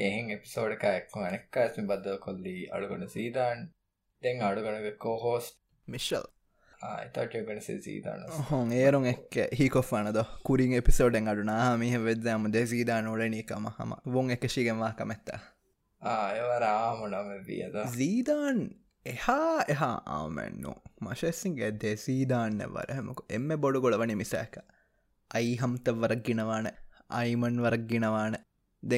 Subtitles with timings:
[0.00, 3.70] එහෙන් එපිසෝඩක එක්ක අනෙක්කාස්ම බද්ධ කොල්ලි අඩුගන සීදාන්.
[4.22, 5.46] දෙන් අඩුගනක කෝහෝස්
[5.88, 6.26] මිශ්ල්
[6.88, 11.76] එතටගන සීදාන හොන් ඒරුන් එක් හිකොෆනද කුරින් එපිසෝඩෙන් අඩුනා.
[11.76, 15.40] මිහ වෙදම දෙසීදා නොලනීකම හම වොන් එක ශිගවා කමැත්තා
[16.02, 18.60] ආයවරාමනම වියද සීදාන්
[19.06, 20.74] එහා එහා ආමෙන්නු.
[21.00, 24.56] මශෙසින්ගේ දෙසීදාන්න වරහමක එම්ම බොඩු ගොලවනි මිසෑක.
[25.30, 26.70] අයි හම්ත වරක්ගිනවාන
[27.10, 28.49] අයිමන් වරක්ගිනවාන දෙන්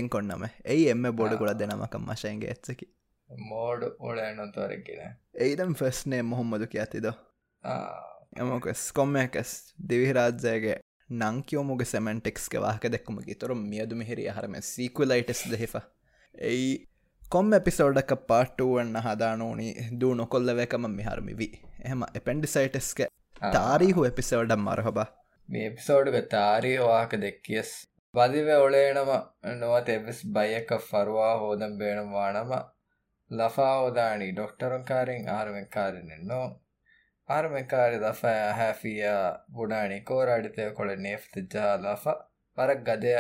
[0.09, 0.45] කොන්නම.
[0.67, 2.87] එයි එම බොඩ ගොල දෙනමක මශයන්ගේ ඇත්සකි
[3.31, 7.11] මෝඩ් ඕඩ නොතවරක්ගෙන එයිදම් ෆෙස්නේ මොහොම්මදු කියතිද?
[8.37, 9.53] එමක ස්කොම්මකස්
[9.89, 10.79] දෙවිහිරාජ්‍යයගේ
[11.11, 15.75] නංකියෝමුග සැමන්ටෙක්ස්ක වාහක දෙක්කුම තුරු මියදු මිහිරිය හරම සීකුලයිටස් දෙහිප.
[16.35, 16.89] එයි
[17.23, 19.69] කොම් එපිසෝඩක පාට්ටුවන්න හදානෝනි.
[20.01, 21.53] දූ නොකොල්ලවකම මිහරමිවී
[21.85, 23.03] එහම එපෙන්ඩිසයිටස්ක
[23.53, 25.09] තාරීහු එපිසෝඩම් මරහබා.
[25.49, 27.73] මේ එපිසෝඩ්ග තාරී වාක දෙක්කියස්
[28.14, 29.10] වදිව ඔලේනම
[29.56, 32.52] නොවත එවිස් බයක ෆරවා හෝදම් බේනවානම
[33.32, 36.42] ලෆා ಓದಾಣಿ ಡಾಕ್ಟರಂಕಾರಿಂ ಆರಮೆಂಕಾರಿನೆನ್ನೋ
[37.30, 38.22] ಆರಮೆಂಕಾರಿ ದಫ
[38.54, 39.08] ಹ್ಯಾಫಿಯ
[39.52, 42.08] ಬುಡಾಣಿ ಕೋರಾಡಿತೆ ಕೊಳೆ ನೇಫ್ತ ಜಾ ಲಫ
[42.58, 43.18] ಪರಕ್ ಗದೆಯ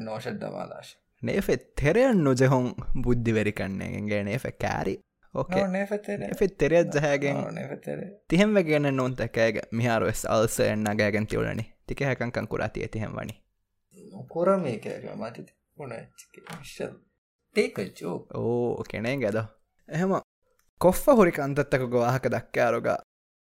[0.00, 0.88] ನೋಶದ್ದಮಾಲಾಶ
[1.22, 2.66] ನೇಫೆ ತೆರೆಯನ್ ನುಜೆಹೊಂ
[3.02, 4.96] ಬುದ್ಧಿವೆರಿಕಣ್ಣೆಗೆ ನೇಫೆ ಕ್ಯಾರಿ
[14.19, 16.89] 怒らねえキャラが混ぜてこないって一緒
[17.55, 18.25] Take a joke.
[18.33, 19.37] ඕ කෙනෙන් ගැද.
[19.89, 20.11] එහෙම
[20.81, 22.89] කොෆ්ෆ හොරි කන්තත්තක ගවාහක දක්කාරුග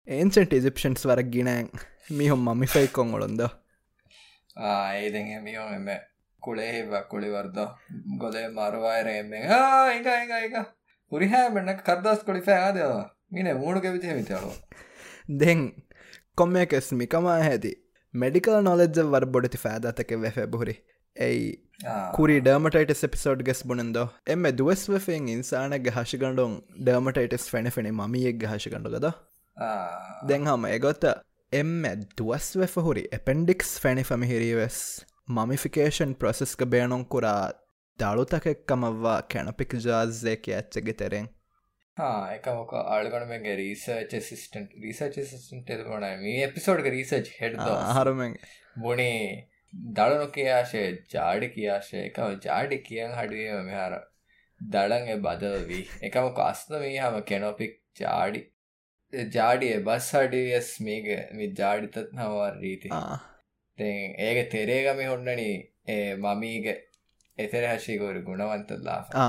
[0.07, 1.67] ඒන්සෙන්ට ඉසිප්ෂන්ස් වර ගිනෑන්.
[2.11, 3.41] මිහොම් මමිෆයිකොන් ඔොළොන්ද
[4.97, 5.89] ඒදෙන් මියෝ එම.
[6.43, 7.57] කුලේහෙව කුළිවර්ද
[8.17, 10.55] ගොදේ මරවායරෙම එක එක එක.
[11.11, 14.55] පුරිහෑමෙන්න්න කරදස් කොළි ෑදවා මින මූුණු කැවිතය විතරලෝ
[15.39, 15.61] දෙන්
[16.37, 17.71] කොම්මකෙස් මිකමා හැති
[18.14, 20.76] ಮೆಡಿಕಲ್ ನಾಲೆಜ್ ವರ್ ಬೊಡತಿ ಫෑದಾತಕ್ಕೆ ವೆಫೆ ಬುರಿ
[21.16, 21.42] ಎಯ್
[22.14, 26.52] ಕುರಿ ಡರ್ಮಟೈಟಿಸ್ ಎಪಿಸೋಡ್ ಗೆಸ್ ಬುಣಂದೋ ಎಮ್ಮೆ ದುವೆಸ್ ವೆಫೆಂಗ್ ಇನ್ಸಾನಗೆ ಹಶಿಗಂಡೊಂ
[26.84, 29.08] ಡರ್ಮಟೈಟಿಸ್ ಫೆಣೆ ಫೆಣೆ ಮಮಿಯೆಗ್ಗೆ ಹಶಿಗಂಡು ಗದ
[30.28, 31.06] ದೆಂಗ್ ಹಮ ಎಗೊತ್ತ
[31.52, 34.80] ಎಮ್ಮೆ ದುವಸ್ ವೆಫ ಹುರಿ ಎಪೆಂಡಿಕ್ಸ್ ಫೆಣಿ ಫಮಿ ಹಿರಿವೆಸ್
[35.30, 37.26] ಮಮಿಫಿಕೇಶನ್ ಪ್ರೊಸೆಸ್ಗೆ ಬೇಣೊಂ ಕುರ
[37.98, 41.30] ದಾಳುತಕೆಕ್ಕಮವ್ವ ಕೆಣಪಿಕ್ ಜಾಝೆಕ್ಕೆ ಅಚ್ಚಗೆ ತೆರೆಂಗ್
[41.97, 48.37] එකමක අල්ගනමගේ රීසර්ච සිස්ටන් රිසර්ච සිස්ටන්ට එදකොන මේ එපිසෝඩ්ක රීසර්ච් හෙඩ හරමෙන්
[48.77, 49.47] බොනේ
[49.93, 53.97] දಳනු කියාශය ජාඩි කියාශය එකම ජාඩි කියන් හඩුවම මෙහර
[54.61, 58.45] දඩන් බදවී එකම කස්නමී හම කෙනොපික් ජාඩි
[59.31, 62.93] ජාඩිය බස් හඩියස් මේක මි ජාඩිතත් නවර් රීති
[64.21, 66.71] ඒක තෙරේගමි හොන්නන ඒ මමීග
[67.37, 69.27] එතර හශිකවරු ගුණවන්තල්ලා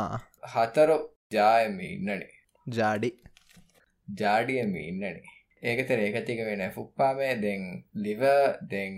[0.52, 0.96] හතරු
[1.32, 2.20] ජායම ඉන්නනේ
[2.66, 3.10] ජාඩි
[4.08, 5.22] ජාඩියම ඉන්නනේ
[5.62, 7.64] ඒකතර ඒකතික වෙන ෆුක්පාමේ දෙන්
[7.96, 8.22] ලිව
[8.68, 8.94] දෙන්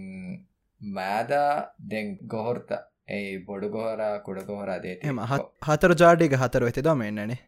[0.80, 2.70] මෑදා දෙන් ගොහොර්ත
[3.08, 5.20] ඒ බොඩු ගොහරා කුඩ ගොහරා දේති එම
[5.66, 7.40] හතර ජාඩික හතර වෙති දම එන්නනේ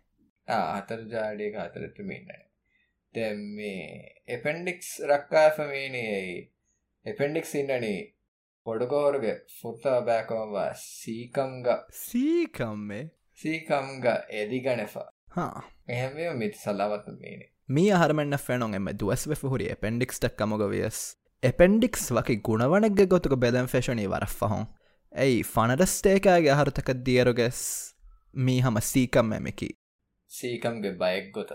[0.49, 2.45] හතර ජාඩික හතරටම ඉන්නන
[3.15, 6.05] දැම් මේ එපෙන්ඩික්ස් රක්කාෆමීනයි
[7.07, 7.99] එපෙන්ඩික්ස් ඉන්නනේ
[8.67, 13.05] පොඩුගෝරගේ ෆුත්තා බෑකවවා සීකංග සීකම්මේ
[13.39, 15.09] සීකම්ග එදිගනෙෆා
[15.89, 21.01] එහැම මිති සල්ලාවත්ම මේනේ මී අහරමෙන්න්න ෆෙනොන් එම දුවස්ව හුරි එපෙන්ඩික්ස්ටක් කමගවියස්
[21.43, 24.67] එපෙන්ඩික්ස් වකි ගුණවනක්ග ගොතුක බෙදැන් ෆෙෂනී වරෆහොන්
[25.13, 27.61] ඇයි ෆනඩස්ටේකෑගේ අහරතක දියරුගෙස්
[28.41, 29.69] මී හම සීකම් එමකි
[30.31, 31.53] සීකම්ගේ බයෙක් ගොත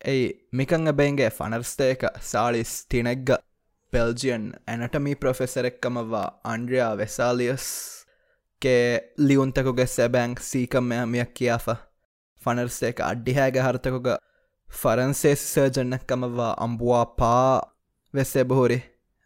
[0.00, 3.34] ඇයි මිකං බෙන්ගේ ෆනර්ස්ටේක සාලිස් තිනෙක්ග
[3.92, 7.66] පෙල්ජියන් ඇනටමී ප්‍රොෆෙසරෙක්කමවා අන්ඩ්‍රියා වෙසාලියස්.
[8.62, 11.76] ගේ ලියුන්තකුගේ සැබැංක් සීකම් මෙහමියක් කියාෆා
[12.44, 14.08] ފަނަރސޭކ އަಡ್ޑިހައިގެ ހަރުތަކުގ
[14.68, 17.34] ފަރަންސޭސި ސަރޖަންނަކަމަށްވާ އަނބުވާ ޕާ
[18.14, 18.78] ވެސް އެބުހުރި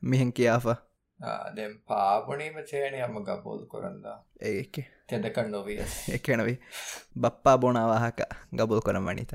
[0.02, 0.74] މިހެން ކިޔާފަ
[1.56, 4.18] ދެން පාපනීම චේණය අම ගබෝල් කොරන්දා.
[4.42, 4.82] ඒකි.
[5.08, 5.78] තෙදකන් නොවිය.
[6.16, 6.54] එකනවි
[7.16, 8.20] බප්පා බොනවාහක
[8.52, 9.32] ගබුල් කොන මනිත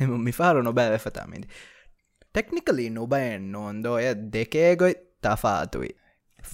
[0.00, 1.48] එම මිාරු නොබෑ වෙෆතාමිදි
[2.34, 5.92] ටෙක්නිකලි නොබයෙන් නොන්දෝය දෙකේ ගොයි තෆාතුයි.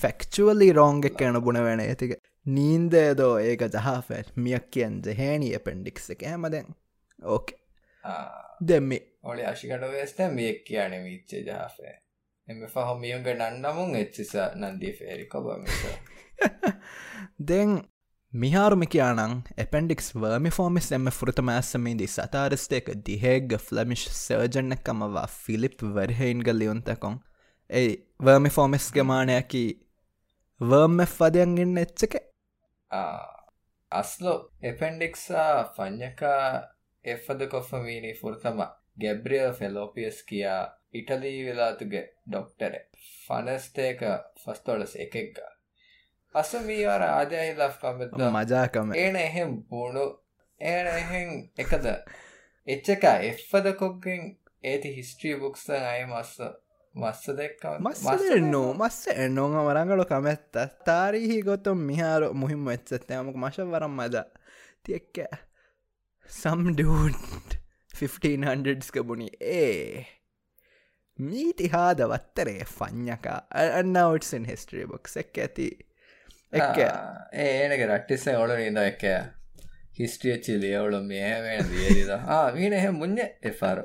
[0.00, 2.12] ෆෙක්චුවලි රෝංගෙක් එන බුණවෙන ඇතික
[2.46, 6.22] නීන්දේදෝ ඒක ජහාෆැල් මියක් කියන් ජහේනී පෙන්ඩික්ස එක.
[6.24, 6.74] හැමදැන්
[7.22, 7.58] ඕකේ
[8.62, 11.94] දෙම්මි ඔලි අශිකට වෙස්ට මියක් කියන විච්චේ ජාෆේ
[12.48, 15.48] එම පහොමියුන්ග නන්නමුන් එච්චිස නන්දී ෆේරි කොබ
[17.48, 17.76] දෙන්
[18.32, 27.18] මිහාරුමි කියනං එපෙන්ඩික්ස් වර්මි ෆෝමිස් එම ෘත මෑස්සමින්දි සතාරස්ටේක දිහේග ෆ්ලමිෂ් සර්ජන්නකමවා ෆිලිප් වර්හෙයින්ග ලියුන්තකොන්
[27.70, 27.88] ඒ
[28.20, 29.64] වර්මි ෆෝමිස් ගමානයකි
[30.60, 32.16] වර්ම ෆදයන් ඉන්න එච්චක
[33.92, 36.62] Aslo එපෙන්ඩික්සා පඥකා
[37.04, 38.62] එෆද කොෆමීනි ෆුර්තම
[38.98, 40.62] ගැබ්‍රියල් ෆෙලෝපියස් කියා
[40.92, 42.76] ඉටලී වෙලාතුගේ ඩොක්ටර
[43.26, 44.00] ෆනස්තේක
[44.44, 45.38] ෆස්තොලස් එකෙක්ග.
[46.34, 48.94] අසමීවර ආදයහිලා කමෙද මජාකම.
[48.94, 50.06] ඒන එහෙම් බොුණු
[50.60, 51.86] ඒන එහෙන් එකද?
[52.68, 54.22] එච්චක එෆ්ෆද කොක්ගෙන්
[54.64, 56.38] ඒති හිස්ට්‍රී බුක්ස්තන් අයමස්ස
[56.96, 63.96] මස්ස දෙක්ක මස්ස නෝ මස්ස එන්නෝම වරංගලු කමැත්ත තාරීහි ගොතුම් මිහාරු මුහිම එච්චත්තයමක මශ වරම්
[63.98, 64.22] මද
[64.82, 65.20] තියක්ක
[66.30, 67.56] සම්ඩට
[67.94, 70.06] 1500ස් කබුණි ඒ
[71.18, 75.70] මීතිහාද වත්තරේ ෆඥකා අන්නවටසන් හිස්ට්‍රී බොක්ස් එක් ඇති
[76.54, 76.84] එක්
[77.44, 79.08] ඒනක රට්ටිස්ස ඔල ඉද එක
[79.98, 82.12] හිස්ටියච්චි ලියවුලු මේමෙන් දියදිද
[82.54, 83.20] මීන එහෙ මුන්න
[83.50, 83.84] එපාර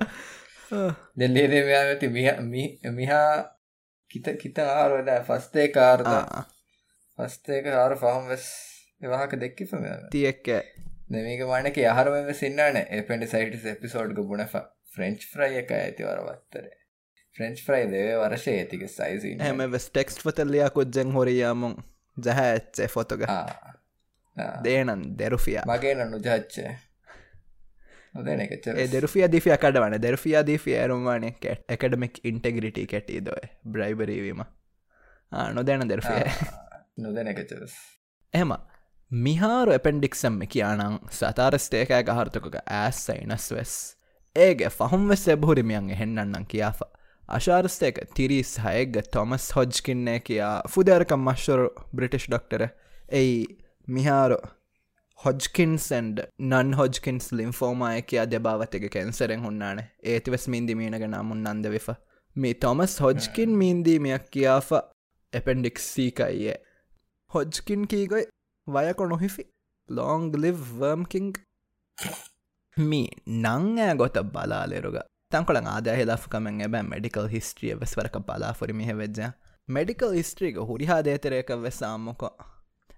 [1.20, 2.10] දෙල්ලේදේ ඇති
[2.92, 3.30] මිහා
[4.12, 6.10] කිත කිත ආරුවද ෆස්තේ කාර්ද
[7.20, 8.46] ෆස්තේක ආර ෆහම් වෙස්
[9.02, 10.52] එවාහක දෙක්කිපම තියක්ක
[11.10, 14.46] දෙමක වනක යහරම සින්නන එපෙන්ඩි සයිටස් එපිසෝඩ්ග බුණ
[14.92, 16.78] ෆ්‍රෙන්ච් ෆ්‍රයි එක ඇති වරවත්තරේ
[17.36, 21.76] ෆ්‍රෙන්ච් ෆ්‍රයි දේ වර්ෂය ඇතික සයිසි හැම වෙස් ටෙක්ස් ෆතල්ලයා කොද්ජෙන් හොරයාමුන්
[22.18, 23.28] ජහ ඇච්චේ ෆොතොග
[24.64, 25.60] දේනන් දෙරුෆිය.
[25.66, 26.72] මගේ නන්නු ජච්චේ
[28.14, 34.44] දෙරුෆිය දිිය කඩවන දෙරුෆිය දිිය ඇරුම්වානය කැට් එකඩමික් ඉන්ටග්‍රිටි කැටි දොය බ්‍රයිබරීවීම
[35.54, 36.28] නොදැන දෙරුෆිය
[36.98, 37.78] නොදැනකචස්
[38.34, 38.54] එම
[39.12, 43.76] මිහාරු එපෙන්ඩික්සම්ම කියනං සතාරස්ටේකෑ ගහර්තකොක ඇස් සයිනස් වෙස්
[44.36, 46.84] ඒගේ ෆහුම් වෙස් එබහුරිමියන් හෙන්නන්නම් කියාප
[47.30, 52.68] අශාරස්තේක තිරිස් හයග තොමස් හොජ්කින්නේ කියා ෆුදරකම් මශ්වරු බ්‍රිටිෂ් ඩොක්ටර
[53.12, 53.36] එයි
[53.88, 54.40] මිහාරු
[55.22, 61.90] හොජ්කින්සන්ඩ නන් හොජ්කින්ස් ලිම්ෆෝමාය කියා දෙභාවතක කැන්සරෙන් හුන්නාන ඒතිවස් මින්දිමීනග නමුන් නන්ද විෆ
[62.36, 64.72] මේ තොමස් හොජ්කින් මීන්දීමයක් කියාප
[65.34, 66.58] එපෙන්ඩික්සීකයියේ
[67.32, 68.26] හොජ්කින් කීගොයි
[68.68, 69.46] වයකො නොහිෆි
[69.90, 71.34] ලෝංග ලිව් වර්ම්කින්
[72.78, 74.98] මී නංෑ ගොත බලාලෙරුග
[75.32, 79.22] තංකොල ආදය ලක්කමෙන් එබ මෙඩිකල් හිස්ට්‍රිය වෙස්වරක බලාෆොරි මිහ වෙජ්ජ
[79.70, 81.54] මෙඩිකල් හිස්ට්‍රීක හුරිහා දේතරයක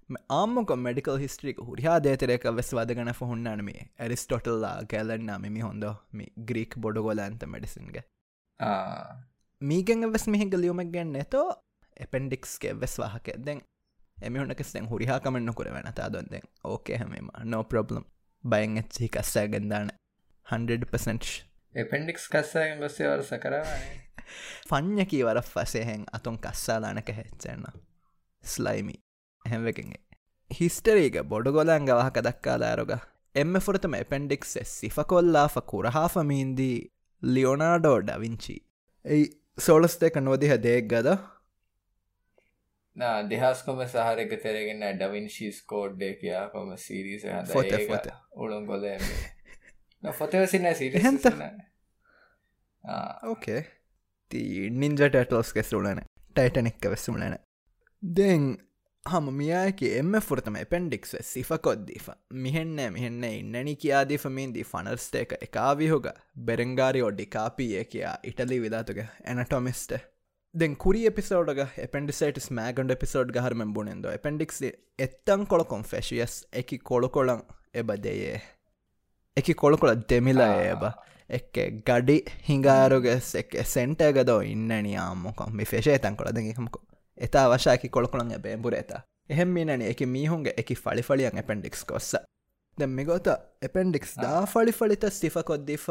[0.09, 6.31] වෙස් ආම්මොකෝ ආම්මක මෙඩිකල් හිස්ට්‍රික හුරිහා දේතරයක වෙස් වදගන හුන්නනමේ ඇරිස්ටොටල්ලා ගැලන්නා මිමි හොඳ මේ
[6.45, 8.03] ග්‍රීක් බොඩගොල ඇන්ත මෙඩිසින්ගේ
[9.61, 11.47] මීගෙන් වෙස් මිහිග ලියුමක් ගැන්න එතෝ
[11.97, 13.27] එපෙන්ඩික්ස්ගේ වෙස් වාහක.
[13.45, 13.61] දැන්
[14.17, 18.05] එමිහුණකෙස්ෙන් හුරිහා කමන්න කර වෙන තාදොන්දෙන් ඕකේ හැමම නෝ ප්‍රබ්ලම්
[18.43, 19.91] බයෙන් එච්චි කස්සෑ ගෙන්දාන
[20.47, 21.27] 100%
[21.75, 24.03] එපෙන්ඩික්ස් කස්සාගෙන් ගොස්සේ වරස කරවන්නේ
[24.69, 26.05] ෆඥ කීවර ෆසයහෙන්
[29.45, 30.03] අතුන් කස්සාලානක හෙච්චන්න ස්ලයිමි හැම්වකින්ගේ
[30.51, 32.91] හිස්ටරීග බොඩගොලන් ගවහක දක්කාලාරුග
[33.35, 36.91] එම්ම ෆොරතම එපෙන්ඩික්ස් සිෆකොල්ලාෆ කුරහාාෆමීන්දී
[37.23, 38.65] ලියෝනාඩෝ ඩවිංචි
[39.05, 41.17] එයි සෝලස්තේක නොදිහ දේක් ගද?
[42.95, 47.23] දෙහස්කොම සහරක තෙරගෙන ඩවින්ශීස් කෝඩ්ඩේ කියා කොම සිරිස
[47.53, 48.83] ෆොත ෆොත උළුන් කොල
[50.13, 51.25] ෆොතවසින්න සිරිහන්ත
[53.23, 53.65] ඕකේ
[54.69, 56.01] නින්ජ ටටල්ස් කෙස්රුලන
[56.35, 57.37] ටයිටනෙක්ක වෙස්සුලන
[58.03, 58.57] දෙන්
[59.05, 62.05] හම මියක එම ෆුරතම පෙන්ඩික්ස් සිෆකොද්දීෆ
[62.35, 66.07] මිහෙන්න මිහෙන්න ඉන්නනි කියාදීෆමීන්දී ෆනර්ස්ටේක එකාවිහුග
[66.41, 69.93] බෙරංගාරි ඔඩ්ඩි කාපිය කියා ඉටලි විධාතුක එනටොමිස්ට
[70.53, 74.63] දෙන් කුරි එපිසෝඩග එපෙන්ඩිසයිටස් මෑගන්ඩ එපිසෝඩ් හරම බුණෙන්ද එපෙන්ඩික්ස්
[74.99, 77.43] එත්තන් කොළකොම් ෆෙශියස් එකි කොළකොළන්
[77.73, 78.39] එබදයේ
[79.37, 80.87] එක කොළකොළ දෙමිලා ඒබ
[81.31, 82.17] එක්ක ගඩි
[82.47, 86.85] හිඟාරුගෙස් එක සෙන්ටගදෝ ඉන්නනියාම්මොකොම් මි ෆේෂේ තන් කොළ දෙකමකො
[87.17, 92.15] එතා වශාකි කොළකුළන් බේම්බුර ඇතා එහෙම මීනනි එක මීහුන්ගේ එක ෆලි ෆලියන් එපෙන්ඩික්ස් කොස්ස
[92.77, 93.27] දෙමිගොත
[93.61, 95.87] එපෙන්ඩික්ස් දා ෆලි ෆලිත සිිකොද්දිීප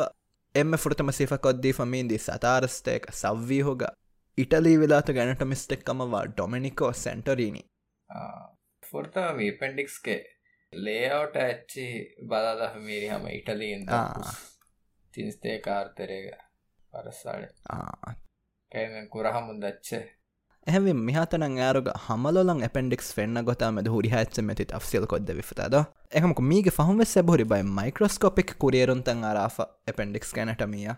[0.54, 3.82] එම ෘතම සිිකොද්දී මීන්දී සතාරස්තේක සව්වීහෝග
[4.38, 7.62] ඉටලී වෙලාතු ගැනට මිස්ටෙක්කමවා ඩොමිනිකෝ සැන්ටරීනි.
[8.82, 10.20] ෆෘතම පෙන්ඩික්ස්ගේ
[10.72, 11.86] ලේවට ඇච්චි
[12.26, 13.86] බදාදහ මීරි හම ඉටලීන්
[15.14, 16.34] තිින්ස්තේ කාර්තරයක
[16.92, 17.50] පරස්සාඩ
[18.72, 20.04] කැමෙන් කුරහමුන් දච්චේ
[20.66, 25.78] එහෙම මිහතන යාරුග හමලොලන් එපෙන්ඩික්ස් ෙන්න්න ගොතාම හුරිහච්ච මෙති අෆසිල් කොද විතද
[26.12, 29.56] එහමක මීග පහම සැබහරි බයි මයිකරස්කෝපික් කුරියරුන්තන් අරාෆ
[29.92, 30.92] එපෙන්ඩික්ස් කැනටමිය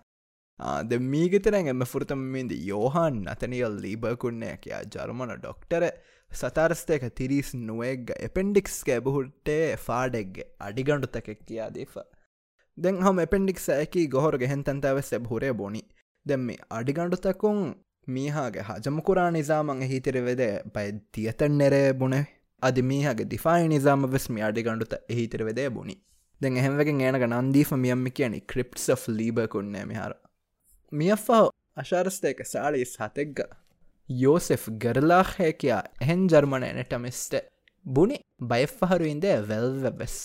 [0.85, 5.89] ද මීගතරැන් එම ෆෘතමින්ද යෝහන් අතනියල් ලීබකුන්නේ කියා ජර්මන ඩොක්ටර
[6.31, 11.97] සතරස්තයක තිරිස් නුවේග එපෙන්ඩික්ස්ගේ බහුට්ටේ ෆාඩෙක්ගේ අඩිගණ්ඩු තැකෙක් කියාදීප
[12.79, 15.83] දෙන් හම එපෙන්ඩික්ස් ඇකි ගොහොර ගෙහෙන්තන්තව සැබහුරේ බොනි.
[16.27, 17.59] දෙම්මි අඩිගණ්ඩුතකුන්
[18.09, 20.43] මීහාගේ හජමකුරා නිසාමන් හිතර වෙද
[20.73, 22.25] බයි තියතන් නෙරේ බුණේ.
[22.63, 25.97] අධ මීහගේ දිෆායි නිසාම වෙස්මි අඩිගණ්ඩුත එහිතර වෙදේ බුණි.
[26.41, 30.15] දෙන් එහෙමගෙන් ඒනක නන්දීම මියම්මි කියනි ක්‍රිප්ස් of ලීබකුන්නේ මිහාර.
[30.93, 31.43] මියෆා
[31.77, 33.43] අශාරස්තයක සාලීස් හතෙක්ග.
[34.09, 37.37] යෝසෙෆ් ගරලාහය කියා එහෙන් ජර්මණ එනටමිස්ට
[37.87, 38.19] බුණි.
[38.43, 40.19] බයෆහරුයින්ද වැල්ව වෙස්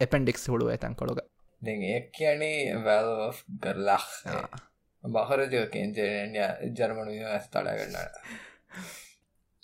[0.00, 1.20] එපෙන්ඩික්ස් හුළුව ඇතන් කොළොග.
[1.62, 3.12] දෙ ඒ කියන්නේ වැල්
[3.58, 4.06] ගරලාහ
[5.04, 6.00] බහරජෝකෙන්ජනය
[6.72, 8.18] ජර්මණය ඇස්ථලා කරන්නට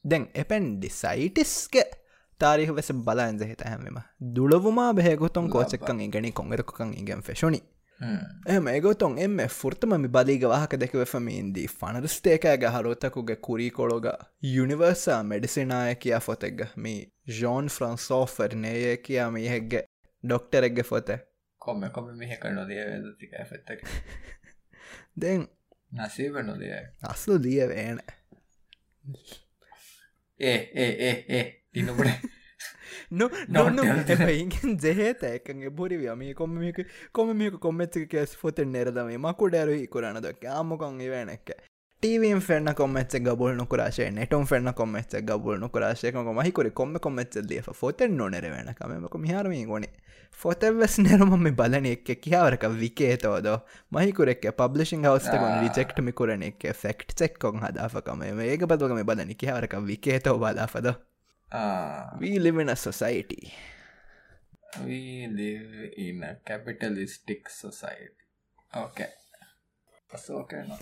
[0.04, 1.76] දැන් එපැන්ඩි සයිටිස්ක
[2.40, 4.00] තාරිහ වෙස බලාන්ද හිත හැමම.
[4.30, 7.60] දුළවුමා බෙහගොතුන් කෝචක්කන් ඉගනි කොංගරකන් ඉගෙන් ෆෙෂුනි
[8.46, 14.06] එම ගොතුන් එම ෆෘර්තම බලීග වාහක දෙකවෙෆමීන්දී ෆනරස්ටේකෑග හරෝතකුගේ කුරීකොළොග
[14.44, 17.00] යුනිවර්සා මෙඩිසිනාය කියා ෆොතෙක්ග මේ
[17.40, 19.82] ජෝන් ෆ්‍රන්සෝ ෆර්නේය කියා මිහෙක්ගේ
[20.24, 21.18] ඩොක්ටරෙක්ග ෆොතේ
[21.60, 23.84] කොම කොම මෙහක නොදිය වෙදතික ඇෆෙත්තක
[25.16, 25.46] දෙන්
[25.92, 28.00] නසීව නොදිය අස්ලු දිය වේන
[30.40, 32.30] ඒ ඒ ඒ තිනපුට
[33.10, 33.82] no no no.
[34.34, 36.80] ඉගෙන් ජෙහේතෑකගේ බොරිව මේ කොමක
[37.12, 41.50] කොම මේක කොමච්චක කෙස් ොතෙන් නෙරදම මකුඩෑරුහි කරන දක් ආමකොන් ඉවනැක්ක
[42.02, 48.46] ෙන්න කොමච්ච ගබල් නොකරශය නෙටම් ෙන්න කොමච්ච ගබල් නොකරශයක මහිකර කොම කොමච්ච ලිය ොතෙන් නොනෙර
[48.52, 49.92] වෙනකමක මිහරමී ගොනේ
[50.44, 53.48] ොතෙවස් නෙරමම බලන එක් කියාවරක විකේතෝද
[53.92, 56.72] මහිකුරෙක් පබ්ලිෂින් හවස්ට රිජෙක්ටමි කරන එක.
[56.72, 58.24] ෆෙක්ට් චෙක්කොන් හදාපකම.
[58.48, 60.92] ඒක බදගම බලන කියාවරක විකේතෝ බලාපද
[64.86, 68.22] we live in a capitalistic society.
[68.72, 69.10] Okay
[70.34, 70.78] okay no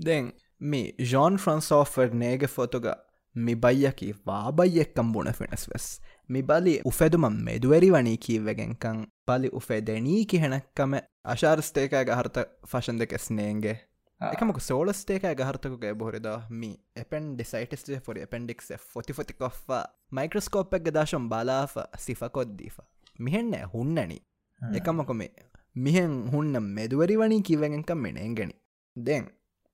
[0.00, 0.32] දැන්
[0.62, 2.88] මේ ජෝන් ෆ්‍රන්සෝෆර් නේග ෆොතුග
[3.36, 5.86] මිබයියකි වාබයියෙක්කම් බුණ ෆෙනස් වෙස්
[6.28, 10.94] මිබලි උෆෙදුම මෙදුවැරි වනී කීවගෙන්කං පලි උෆේ දෙනී කිහෙනක්කම
[11.26, 13.76] අශාර්ස්තේකෑ ගහර්ත ෆශන් දෙකෙස් නේගේ
[14.20, 18.62] එකමක සෝලස්ටේක ගහර්තකුගේ බොහරිද මි එපෙන් ඩිසයිටස් ොරි එපෙන්ඩික්
[18.94, 19.82] ොති ොති කොෆා
[20.12, 22.78] මයික්‍රස්කෝප්ක් දාශම් බලාාව සිෆකොද්දීෆ
[23.18, 24.20] මිහෙන්න හුන්නනි
[24.60, 25.32] එකමකොමේ
[25.76, 28.54] මිහෙන් හුන්න මෙදුවරි වනී කිවගෙන්කම් මෙනෙන් ගැනි
[28.96, 29.24] දෙන්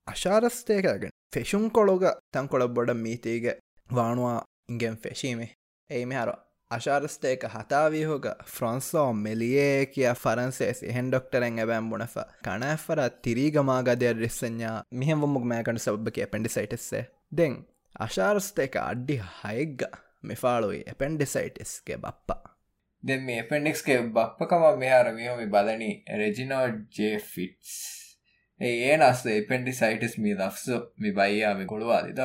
[0.08, 3.48] අශාරස්තේකගෙන ෆෙෂුන් කොළොග තංකොළ බොඩ මීතේග
[3.90, 4.38] වානුවා
[4.68, 5.50] ඉගෙන් ෆෙශීමේ
[5.90, 6.32] ඒ මෙහර
[6.70, 15.80] අශාරස්තේක හතාවීහෝග ෆ්‍රොන්සෝ මෙලියේ කිය ෆරන්සේස් එහෙන් ඩොක්ටරෙන් ඇබෑම් බුණෆ කනෑෆර තිරීගමාගදය රිස්සඥා මිහමුක් මෑකඩ
[15.80, 17.58] සබ්බක පෙන්ඩිසයිටස්සේ දෙන්
[18.00, 19.84] අශාරස්තේක අඩ්ඩි හයිග්ග
[20.24, 22.49] මෙෆාලුයි එපෙන්ඩිසයිටස්ගේ බප්පා.
[23.02, 25.92] දෙ මේ පෙන්ඩික්ස්ගේ බප්පකම මෙහර මිහොමි බලනි.
[26.16, 27.72] රෙජිනෝඩ් ජේ ෆිටස්
[28.60, 32.20] ඒ නස්ස එපෙන්ඩිසයිටස් මී දක්සු මි බයියාමි කොළුවාදිද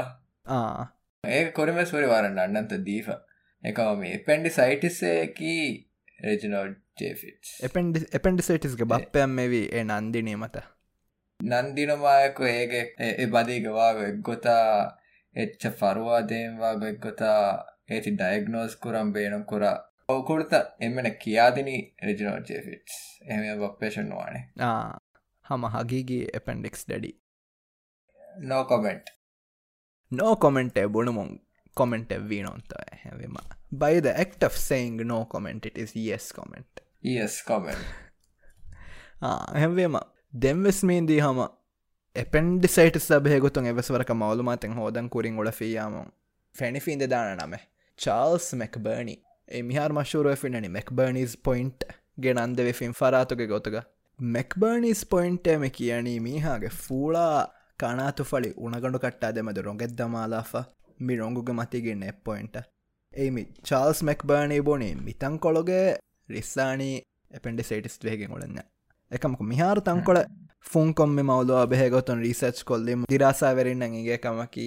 [1.23, 3.07] ඒ කොරම සුරි වරන්න අන්නන්ත දීප.
[3.63, 5.53] එකම මේ පෙන්ඩි සයිටිස්සයකි
[6.25, 7.53] රජනෝඩ් ජේෆිට්
[8.13, 10.65] එපෙන්ඩිසයිටිස්ගේ බප්පයම් මෙවී ඒ නන්දිනී මත.
[11.39, 14.67] නන්දිනමායක ඒගේ බදීගවාග එක්ගොතා
[15.35, 17.41] එච්ච ෆරවාදේම්වාග එක්ගොතා
[17.89, 19.77] ඒති ඩයිගනෝස් කරම් බේනම් කොරා
[20.09, 22.95] ඔවකුරත එමන කියාදිනි රජනෝඩ් ජේෆිට්
[23.27, 24.43] එම බප්පේෂන් වානේ.
[25.45, 27.11] හම හගීගේ එපෙන්ඩෙක්ස් ඩඩි
[28.51, 29.09] නෝ කොමෙන්ට්
[30.11, 31.31] නෝ කොමෙන්ට් බුණුමුන්
[31.77, 33.37] comment එවී නොන්තව හැවම
[34.57, 36.81] saying no comment it is yes comment.
[37.03, 37.85] Yes comment.
[39.55, 39.99] හැවේම
[40.33, 41.45] දෙම්වෙස්මීන්දී හම
[42.15, 45.95] එපෙන්ඩිසයිට සබහයගොතුන් එවස්වරක මවලුමතෙන් හෝදන් කුරින් ගොඩ ෆියාම
[46.55, 47.55] ෆැනිෆින්ද දාන නම.
[47.99, 49.15] චාල්ස් මැක්බර්නි
[49.49, 51.83] එමිහාර මශූරුව ෆිනනි මැක්බර්නිස් පොයින්ට්
[52.17, 53.75] ගෙන අන්දවෙෆින් ෆරාතුක ගොතක
[54.19, 57.47] මැක්බර්නිස් පොයින්ටම කියනී මීහාගේ ෆූලා
[57.79, 60.53] කනාතු ඵලි උනගඩු කට්ටා දෙමද රොගෙත් දමාලාෆ
[60.99, 62.57] මිරොංගුග මතිගෙන්න එපොයින්ට
[63.13, 65.85] ඒමි චාල්ස් මැක්බර්නී බොනේ මිතන් කොළොගේ
[66.29, 66.95] රිස්සානී
[67.31, 68.63] එපෙන්ඩි සේටිස් වේගෙන් ගොඩන්න
[69.11, 70.21] එකමක මිහාර තංකොල
[70.65, 74.65] ෆුන් කොම්ම මවලෝ අබහෙගොතුන් රිසර්ච් කොල්ලෙම දිරාසාවරන්න ඒගේකමකි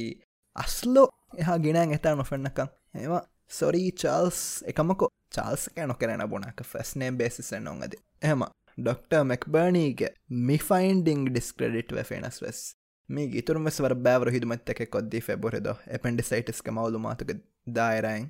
[0.57, 5.09] අස්ලෝ එහා ගෙනන් එතා නොෆෙන්න්නකම් ඒවා සොරී චාල්ස් එකමකො.
[5.31, 8.49] චාල්ස කැනො කරන බොනක ෆස්නේ බේසිසෙන් නොන්ගද එහම.
[8.79, 10.11] ඩොක්ටර් මැක්බර්නීගේ
[10.49, 12.61] මිෆයින්ඩිං ඩිස්ක්‍රඩිට් ෆෙනස් වෙස්
[13.09, 17.33] මේ ගිතුරම ස්වර බෑවර හිදුමත් එක කොද්දී ෙබොරෙද එපෙන්ඩිසයිටස්ක මවලුමාතක
[17.71, 18.29] දායරයින්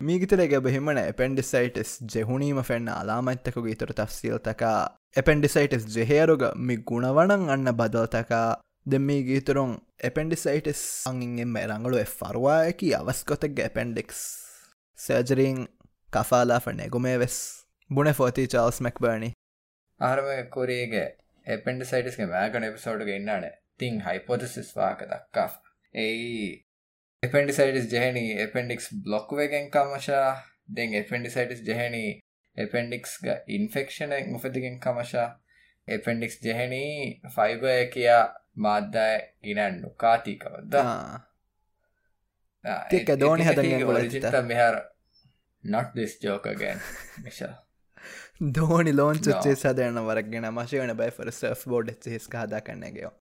[0.00, 4.76] මීගිතරගේ බෙහිමන එපෙන්ඩිසයිටස් ජෙහුණීම ෆෙන්න්න අලාමත්තකු ගීතර තෆ්සිල්තකා
[5.16, 8.46] එපෙන්ඩිසයිටස් ජෙහේරුග මි ගුණවනන් අන්න බදෝතකා
[8.86, 14.20] දෙම ගීතරොන් එපෙන්ඩිසයිටස් අංගෙන්ම රංගලු එෆරවායකි අවස්කොතෙක් එපෙන්ඩික්ස්
[14.98, 15.60] සර්ජරීන්
[16.08, 17.36] කෆාලාෆ නෙගුමේ වෙස්.
[17.90, 19.30] බුණ ෆෝති චාල්ස් මැක් බර්ණි
[20.00, 21.06] ආරම කොරේගේ
[21.46, 23.46] එපෙන්ඩිසයිටස්ගේ මෑගන එපිසෝඩු ඉන්නාන
[23.78, 25.48] තිං හයිපෝතිසිස් වාක දක්කා
[25.94, 26.66] ඒයි
[27.22, 30.30] එපෙන්ඩිසයිටස් ජෙහනි එපෙන්ඩික්ස් බ්ලොක්්වගෙන් කමශා.
[30.68, 32.04] Then appendicitis ජෙහනි
[32.56, 35.28] එපෙන්ඩික්ස්ග ඉන්ෆෙක්ෂන මුපතිගෙන් කමශා.
[35.88, 36.84] එපෙන්ඩික්ස් ජෙහනි
[37.30, 38.24] ෆයිබය කියා
[38.56, 40.78] මාධ්‍යාය ඉනන්නු කාතිකවද
[42.90, 44.80] තික දෝනි හද මෙහර
[45.94, 46.80] this joke again
[47.24, 47.54] මිශා
[48.52, 53.12] දෝනි ලෝන්චුච්චේ සදයන වරක්ගෙන මශයන බයිෆර සර්ෆ් බෝඩ් හිස්ක හදා කන්නගයෝ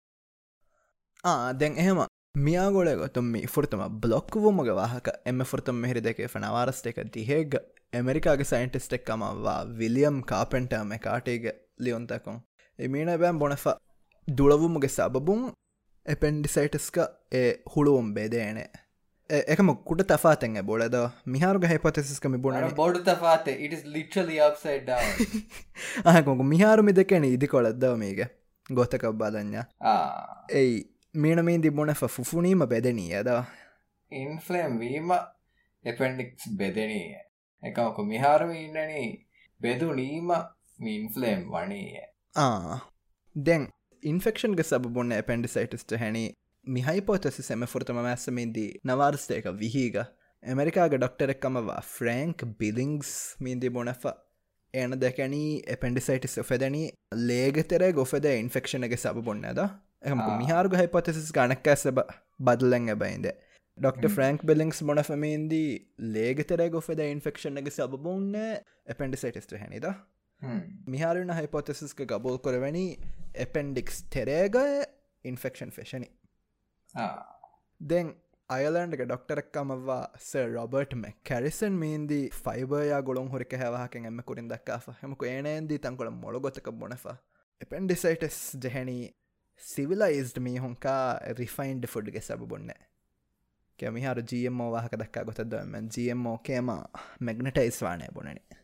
[1.23, 2.01] දැන් එහෙම.
[2.37, 7.57] මියාගොල ගොතුම් ෆෘතම බ්ලොක්වුමග වාහක එම ෘතම් මෙහිරි දෙකේ ෆනවාරස්ට එක දිහෙග
[7.93, 11.47] එමරිකාගේ සයින්ටිස්ට එක්කමවා විලියම් කාපෙන්ටම කාටේග
[11.79, 12.39] ලියොන්තකොන්
[12.79, 13.65] එමීන බෑම් බොනෆ
[14.27, 15.51] දුළවුමගේ සබබුන්
[16.05, 16.97] එපෙන්ඩිසයිටස්ක
[17.67, 18.69] හුළුවම් බේදේනේ
[19.29, 20.95] එකම කුට තෆාතැන් බොලද
[21.27, 24.89] මිහාරුග හයිපතසිස්කම බොන බොඩු තෆාත ඉට ලිටලි අප්සයිඩ්
[26.05, 28.21] ආකොක මිහාරුමි දෙකැන ඉදි කොලද්දව මේක.
[28.69, 29.63] ගොතක බදඥ
[30.51, 30.75] එයි
[31.15, 33.29] මීනමීන් දිබොන ෆුෆුනීම බෙදනී අද
[34.11, 35.11] ඉන්ෆලම් වීම
[35.85, 37.19] එපෙන්ඩික්ස් බෙදනීය
[37.63, 39.17] එකමක මිහාරම ඉන්නන.
[39.61, 40.31] බෙදු නීම
[40.79, 42.01] මින්ෆලම් වනීය
[43.35, 43.69] දැන්
[44.03, 46.23] ඉන්ෆෙක්ෂන්ග සබොන්න පැන්ඩිසයිටස්ට හැනි
[46.67, 50.01] මිහයිපෝතසි සැම ෆෘතම මැස්සමින්දී නවාර්ස්තයක විහිග.
[50.43, 54.05] ඇමරිකාග ඩොක්ටරෙක්කමවා ෆ්‍රෑන්ක් බිලිංස් මින්දි බොනෆ.
[54.73, 56.89] එන දැකැනී එපෙන්ඩිසයිටිස් ෆෙදැනී
[57.21, 59.63] ලේගතෙර ගොෆෙද ඉන්ෆෙක්ෂණගේ සබ බොන්නද
[60.03, 61.83] එම මිහාර්ග හයිපොතසිස් ගණක් ඇස
[62.41, 63.27] බදලැං බයින්ද
[63.77, 65.69] ඩොක්ට ෆ්‍රන්ක් බෙලිංස් මොනෆමේන්දී
[66.09, 68.31] ලේගතෙර ගොෆෙද ඉන්ෆෙක්ෂණගේ සබබොන්න
[68.87, 69.87] එපෙන්ඩිසයිටිස්ට හැනිද
[70.87, 72.85] මිහාරුණ හයිපොතසිස්ක ගබෝල් කොරවැනි
[73.35, 74.57] එපෙන්ඩික්ස් තෙරේග
[75.25, 76.09] ඉන්ෆෙක්ෂන් ෆෙෂනි
[77.81, 78.13] දෙන්
[78.49, 85.23] අයලන්ඩක ඩොක්ටරක්කමවා ස රොබර්ට් මෙ කැරිසන් මීන්දී ෆයිබයා ගොළොන් හොරික හැවාහකෙන් එම කුරින් දක්කාහ හෙමක
[85.25, 87.17] ඒනේන්දී තංකොළ මොළගොතක බොනෆා.
[87.61, 89.03] එපෙන්ඩිසයිටස් ජැහැනී
[89.63, 91.03] සිවිලයිස්ඩ් මී හොංකා
[91.39, 92.71] රිෆයින්ඩ් ෆුඩ්ගේ සබ බොන්න.
[93.79, 96.73] කැමිහාරු ජීම්මෝ වාහක දක්කා ගොතදම ජීම්මෝ කේම
[97.21, 98.60] මැග්නටයිස් වානය බොනනි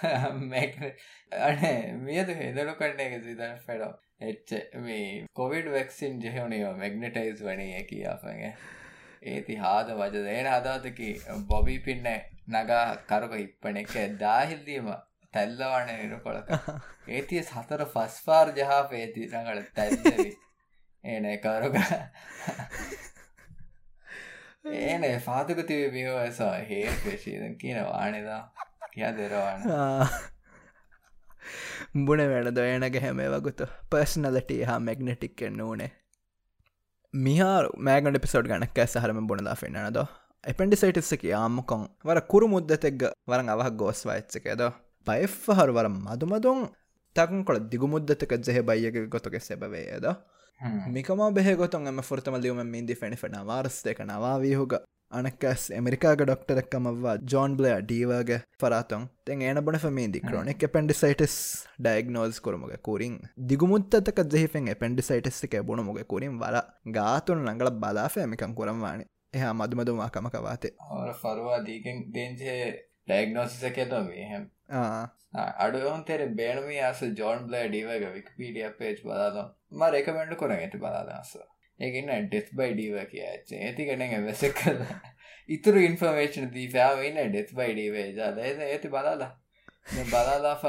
[1.44, 3.92] අනේ මියද හෙදලු කන්න එක සිතන ෆෙඩෝ
[4.24, 8.52] එච්ච මේ කොවිඩ් වැක්සින් ජෙහවනයෝ මැග්නටයිස් වනේ කියාපගේ
[9.28, 11.12] ඒති හාද වජදේන හදාතකි
[11.46, 12.10] බොබී පින්න
[12.50, 14.90] නගා කරුක ඉප්පන එක දාහිල්දීම
[15.34, 16.48] තැල්ලවන නිරු කොලක
[17.10, 20.26] ඒතිය සතර ෆස්පාර් ජහා පේති නඟට තැල්ලවි.
[21.04, 21.76] ඒන කරුක.
[24.72, 28.42] ඒනේ පාතක තිව බිහවසා හේ පේශීදන් කියන වානෙදා
[28.92, 29.62] කිය දෙරවාන්න
[31.96, 33.66] උඹුණ වැඩ දොයනග හැමේ වගුතු.
[33.90, 35.90] පර්ස්නලට හා මැග්නටික් එන්න ඕනේ.
[37.14, 39.98] මිහාරු මෑගට පිසෝඩ් ගනක් ඇස හරම බොනදා පෙන්න්නනද
[40.44, 44.62] එපෙන්ඩිසයිටස්සක ආමකොන් වර කුරු මුද්දතෙක්ග වරන් අවහ ගෝස් වයිච්චකේද
[45.06, 46.68] පයිෆ් හරු වර මදුමදුන්
[47.16, 50.06] තකන් කොළ දිගුමුද්දතක ජෙහ බයියක ගොතක සැබවේද
[50.88, 54.00] මිකම බෙහගොතන් එම ෆෘතම ලියුම මින්දි ෆෙනිෆෙන වාර්ස්තක
[55.10, 61.36] නවාවීහුග අනකස් එමරිකාග ඩොක්ටරක්කමවා ජෝන් බ්ලය ඩීවගේ පරාතොන් තැන් ඒන බොන ෆමේදි ක්‍රොනෙක් පෙන්ඩිසයිටස්
[61.78, 69.04] ඩයිගනෝස් කරමුග කුරින් දිගුමුත්තක ජෙහිෙන් පෙන්ඩිසයිටස් එක බොන මුග කුරින් වර ගාතුන් ලඟල බලාෆෑමිකම් කරම්වාන
[69.34, 70.72] එහා මදුමදුමා කමකවාතේ
[71.14, 72.60] ෆරවා දීගෙන් දේන්ජේ
[73.06, 74.44] ඩයිගනෝසිස කෙතොමේ හැම්
[75.58, 81.34] අඩුවන් තෙර බේනම අස ජෝන් බ්ලය ඩීවග විකපීඩිය පේච් බලාදම් ම රෙකමෙන්ඩ් කරන ඇති බලාදස
[81.80, 84.84] ඒගන්න ඩෙස් බයි ඩීව කිය ඇච්ච ඇති කන වෙස කල
[85.48, 89.30] ඉතුරු ඉන්ෆර්මේෂන් දී පෑවන්න ඩෙස් බයි ඩීවේ ජාද ඇති බලාලා.
[90.10, 90.64] බලාලාෆ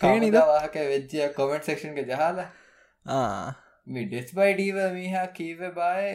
[0.00, 2.48] කනිදවාහක වෙච්චිය කොමෙන්ට් සෙක්ෂන්ක ජහලා?
[3.86, 6.10] ඩෙස් බයි ඩීව මිහා කීව බාය?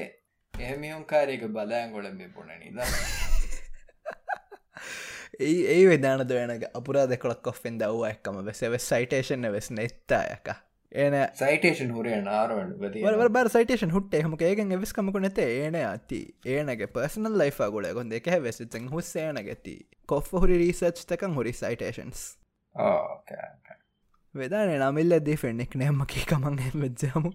[0.54, 2.78] එහෙමිහුම් කාරයක බලයන් ගොඩ මේ පුුණ නිද.
[5.40, 8.46] ඒ ඒ වෙදාන දයනක අපුරා දෙකොළක් කොෆෙන් දව්ව එක්කම.
[8.46, 12.70] වෙසෙව සයිටේෂන් වෙස් නෙත්තායක ඒන සයිටේෂන් හුරේ නාරුවන්
[13.30, 18.30] බර සයිටේෂන් හුට එහම ඒගෙන් එවිස්කමක නැත ඒන අති ඒනගේ පර්සනල් ලයිෆ ගොල ගොන් දෙක
[18.42, 22.24] වෙසිතෙන් හුස්සේන ගැති කොෆ් හුරි රීසර්ච් තකන් හුරි සයිටේෂන්ස්
[24.36, 27.34] වෙදාන නමිල්ල දී ෆෙන්නෙක් නෑමකි කමන් වෙච්ජමු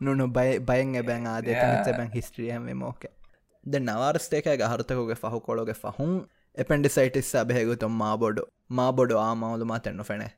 [0.00, 1.48] නොනු බයි බයෙන් එබැන් ආදත
[1.92, 3.08] බැන් හිස්ට්‍රියම මෝක
[3.66, 6.14] ද නවාර්ස්ටේක ගහරතකොගේ පහු කොළොගේ පහුන්
[6.56, 10.32] එපෙන්ඩිසයිටස් සබහෙගුතුම් මා බොඩු මා බොඩු ආමවුලු මතෙන්න්න ෆෙනේ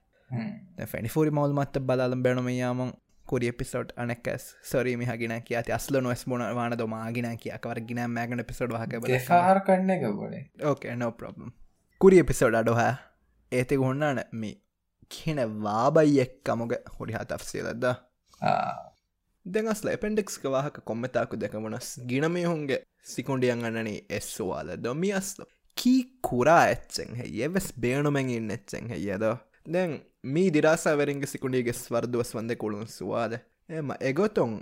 [0.87, 2.93] ෆැනිෆුරි මවල් මත්ත බලාලම් බැනම යාමන්
[3.27, 5.57] කුරිය පිසෝට් අනෙක්කස් සොරී මිහගෙන කිය.
[5.73, 11.13] අස්ල නොස් බොන වාන දමාගෙන කියකවර ගෙන මෑගන පිසෝඩ් හක හර කන්න ගබන ඕකේ නෝ
[11.13, 11.53] ප්‍රබ්ම්
[12.01, 12.81] කුරිය පිසෝඩ් අඩොහ
[13.53, 14.55] ඒති ගොන්නාන මේ
[15.11, 17.87] කියන වාබයි එක්කමග හොඩි හතක්සේලද
[19.47, 25.45] දෙගස් ලැපෙන්ඩෙක්ස් වාහක කොම්මතාකු දෙකමනස් ගිනමයහුන්ගේ සිකුන්ඩියන් අන්නනේ එස්සවාල දොමි අස්ල
[25.77, 29.25] කී කුරා එච්චෙන් හැ ඒවෙස් බේනුමැන් ඉන්න එච්චෙන් හැයද
[29.67, 33.33] දැන් මී දිරාසාවරෙන්ගේ සිකුණියගේ ස්වර්දුවස් වන්ද කුළුන් සුවාද
[33.69, 34.53] එම එගොතොන්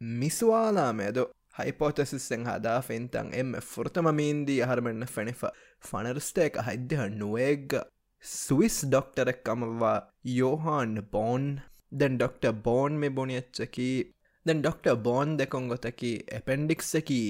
[0.00, 1.18] මිස්වාලාමේද
[1.58, 5.42] හයිපෝතසිස්සෙන් හදා ෆෙන්තන් එම ෆෘතම මීන්දී අහරමෙන්න්න ෆැනිෆ
[5.84, 7.76] ෆනර්ස්ටේක හයිද්‍යහ නුවේග
[8.24, 11.60] ස්විස් ඩොක්ටරෙක්කමවා යෝහාන් බෝන්
[11.92, 14.12] දැන් ඩොක්ට බෝන් මේ බොනියච්චකි
[14.46, 17.20] දැන් ඩොක්ට බෝන් දෙකොන් ගොතකි එපෙන්ඩික්සකි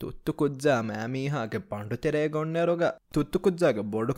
[0.00, 2.82] තුත්තු කුද්ජා මෑමීහාගේ පණ්ඩු තෙරේ ගොන්නරොග
[3.14, 4.14] තුත්තු කුද්ජාගේ බොඩු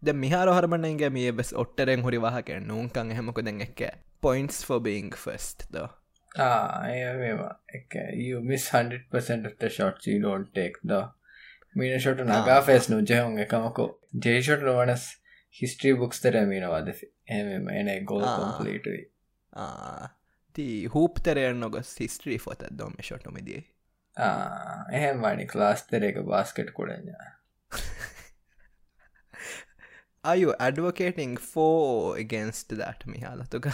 [0.00, 3.80] ති ද මිහාර හරමණන්ගේ මේ බෙස් ඔට්ටරෙන් හොරි වහක නූන්කං හෙමක දෙන් එක්ක.
[4.20, 5.86] පොයින්ස් ෆොබිං ෆස්ට ද
[6.34, 7.94] ඒවා එක
[8.42, 11.00] miss 100% of the shots you don't take the
[11.74, 13.88] මීන ෂොට නගා ෆෙස් නුජයහුන් එකමකෝ
[14.26, 15.08] ජේෂොට නොවනස්
[15.56, 16.92] හිස්ට්‍රී බුක්ස් තර මීනවාද
[17.28, 19.02] එම එන ගොල් කොම්පලීටයි
[20.56, 23.64] ති හූප්තරයන් නොගස් හිස්ට්‍රී ෆොත දොම ෂොටුමදිේ
[24.92, 27.14] එහෙම වනි ක්ලාස් තරේක බාස්කට් කොඩඥ
[30.23, 33.65] Are you advocating for against that මිහාලතුක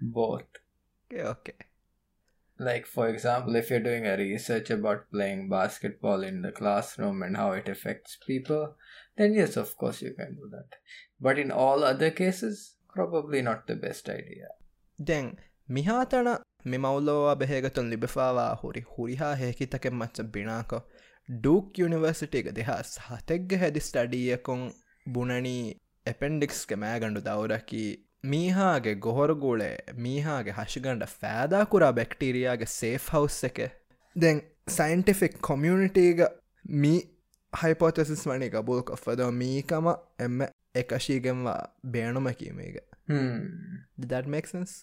[0.00, 0.60] both
[1.10, 1.58] okay, okay.
[2.58, 7.36] like for example if you're doing a research about playing basketball in the classroom and
[7.36, 8.64] how it affects people
[9.16, 10.78] then yes of course you can do that
[11.20, 14.48] but in all other cases probably not the best idea
[14.98, 15.30] දැන්
[15.68, 16.30] මිහාතන
[16.66, 20.80] මෙමවුලෝවා බෙහේගතුන් ලිබෙපාවා හුරි හුරිහා හේකිතකෙන් මච්ච බිනාකො
[21.28, 24.62] ඩූක් යුනිවර්සිටික දෙහස් හතෙක්ග හැදි ස්ටඩියකොන්
[25.05, 27.83] බුණනී එපෙන්ඩික්ස්ක මෑගඩු දවරකි
[28.25, 33.59] මීහාගේ ගොහොරගුලේ මීහාගේ හශිගණ්ඩ ෑදාකුරා බෙක්ටීරයාගේ safe හවස් එක.
[34.15, 36.23] දැන් scientific කොමියනිටීග
[36.65, 36.99] මී
[37.53, 40.41] හයිපෝතසිස් වනි ගබුල් කොෆද මීකම එම
[40.75, 42.79] එකශීගෙන්වා බේනුම කීමේක
[43.99, 44.73] දඩමක්සන්ස්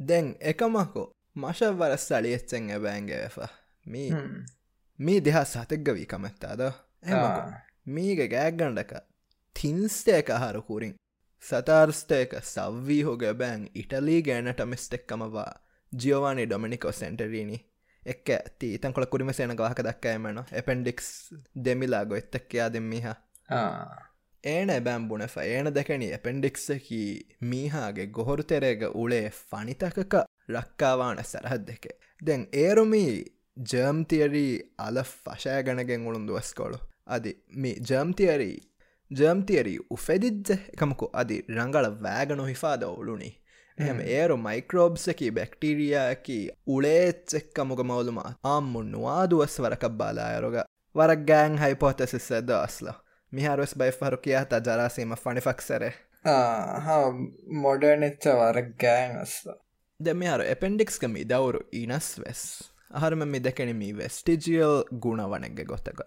[0.00, 3.38] දැන් එකමකෝ මශවර සලියච්චෙන් ඇබෑන්ගේෆ
[3.86, 4.10] මී
[4.98, 6.60] මී දෙහස් සතෙක්ග වී කමැත්තාද
[7.86, 8.92] මීග ගෑග්ගණ්ඩක
[9.56, 10.94] තින්ස්ටේක හරකුරින්
[11.42, 15.50] සතාර්ස්ටේක සව්වී හොග බෑන් ඉටලී ගෑනට මිස්ටෙක්කමවා
[15.92, 17.58] ජියෝවානි ඩොමිනිකෝ සෙන්ටරීනි.
[18.02, 21.08] එක්ක ඇති තන් කොළ කුරිම සේන ගවාහක දක්කෑමන එපෙන්ඩික්ස්
[21.64, 23.08] දෙමිලා ගොත්තක්කයා දෙම්මිහ
[24.44, 27.02] ඒන බෑම්බුණෙ ඒන දෙකැනි එපෙන්ඩික්සකි
[27.42, 30.16] මීහාගේ ගොහොරු තෙරේග උලේ ෆනිතකක
[30.50, 31.84] රක්කාවාන සරහත් දෙක.
[32.20, 33.12] දැන් ඒරුමී
[33.66, 38.57] ජර්ම්තියරී අල ෆශෑගණගෙන් උළුන් දුවස්කොළු අදි මේ ජර්ම්තියරී
[39.11, 43.29] ජර්ම්තියරී උෆෙදිද්ජ එකමකු අදි ರಂಗಳ වෑගනු හිෆාද ඔවුලුනි
[43.77, 50.57] එහම ඒරු මයික්‍රෝබ්සකි බැක්ටීරියකි උලේච්චෙක්කමුග මවලුම ආම්මු නුවාදුවස් වරකක් බාලායරොග
[50.95, 52.89] වරක් ගෑන් හයිපෝතසිස් ඇද අස්ල
[53.31, 55.93] මිහරුස් බයිෆහරු කියාත ජරාසීම ෆනිෆක්සරේ
[57.61, 59.57] මොඩර්නෙච්ච වරක් ගෑන් අස්ලා
[59.99, 62.41] දෙමිහරු එපෙන්ඩික්ස්කමි දවුරු ඉනස් වෙස්
[62.91, 66.01] අහරම මි දෙකෙනමි වෙස්ටිජියල් ගුණවනෙක්ග ගොතක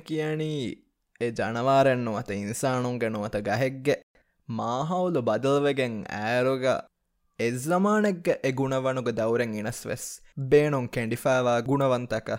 [0.00, 0.84] කියනී
[1.20, 3.94] ඒ ජනවාරෙන්න්නු අත ඉන්සානුන් ගෙනුවත ගහෙක්ගෙ
[4.48, 6.64] මාහවුලු බදල්වගෙන් ඈරුග
[7.38, 10.04] එස්ලමානෙක්ග එගුණවනුග දවරෙන් ඉනස් වෙස්
[10.48, 12.30] බේනුම් කෙන්ඩිෆාවා ගුණවන්තක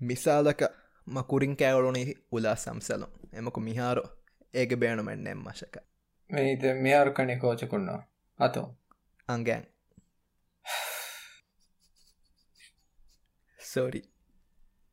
[0.00, 0.64] මිසාලක
[1.06, 4.04] මකුරින් කෑවලුනි උලා සම්සලු එමකු මිහාරු
[4.54, 5.76] ඒක බේනුමෙන් එම් මශක
[6.30, 8.02] මේද මෙයාරු කනෙ කෝචකුන්නවා
[8.38, 8.68] අතෝ
[9.28, 9.66] අංගෑන්
[13.58, 14.02] සෝරි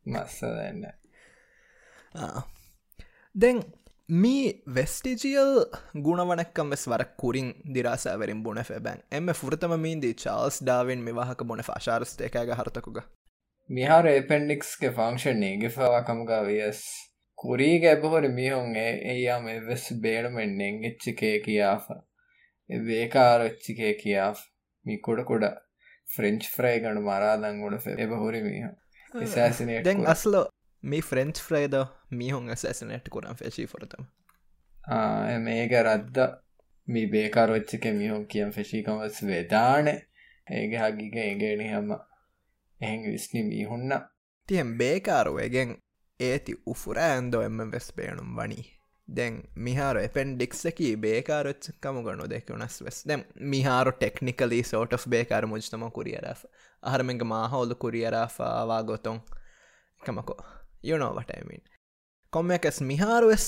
[0.06, 1.01] මස්ස දෙන්න
[3.36, 3.62] දෙන්
[4.10, 5.54] මී වෙස්ටිජියල්
[5.98, 12.52] ගුණවනක්කම් වෙස් වර කුරින් දිරාසෑවරින් බුණ ෆෙබැන් එම ෆෘතම මීන්දී චාල්ස් ඩාවෙන් මෙවාහක බොන ශාරස්තයකෑග
[12.54, 13.00] හරතකුග.
[13.70, 16.84] මිහාර එපෙන්ඩික්ස්ගේ ෆංක්ෂන්නේ ගෙෆවාකමගා වියස්
[17.38, 21.90] කුරීග ඇබහොර මිහුන් එයාම වෙස් බේඩුමෙන්නෙන් එච්චිකේ කියාාව.
[22.70, 24.38] වේකාරච්චිකේ කියාාව.
[24.86, 25.26] මි කොඩ
[26.08, 28.66] ෆ්‍රෙන්ච් ෆ්‍රයි ගොඩ එබ හොරි මිහ
[30.08, 30.46] අස්ලෝ
[30.84, 31.76] මේ ෆ්‍රෙන්ච් ෆ්‍රයිද
[32.12, 34.08] මීහොන් ඇසැසනට කොරම් ෆෙශී ොරතම
[35.40, 36.18] මේක රද්ද.
[36.88, 39.88] මේ බේකාරොච්චක මිහොන් කියම් ෆෙශීකමස් වෙදාන.
[39.88, 41.92] ඒග හගික ඒගේන හම
[42.80, 43.94] එහෙන් විස්්නි මීහුන්න
[44.48, 45.76] තියම් බේකාරුවගෙන්
[46.20, 48.66] ඒති උෆුරෑන්දෝ එම වෙස් පේනුම් වනී.
[49.08, 53.04] දැන් මිහාර එපෙන්ඩික්සකි බේකාරච්චකම ගනු දෙක වනස් වෙස්.
[53.08, 56.36] දැම් මිහාරු ටෙක්නිකලි සෝට බේකාර මුජ්තම කුරියරා
[56.84, 59.22] අහරමෙන්ග මාහවුලු කුරියරාාවා ගොතොන්.
[60.02, 61.64] එකමකෝ you know what I mean.
[62.34, 63.48] කොම්මකස් මිහාරුවස්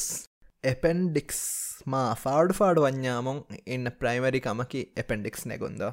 [0.63, 1.39] එපෙන්ඩික්ස්
[1.86, 5.84] මා ෆාඩ් ෆාඩ් වඥාමොන් ඉන්න ප්‍රයිමරි කමකි එපෙන්ඩික්ස් නෙගොන්ද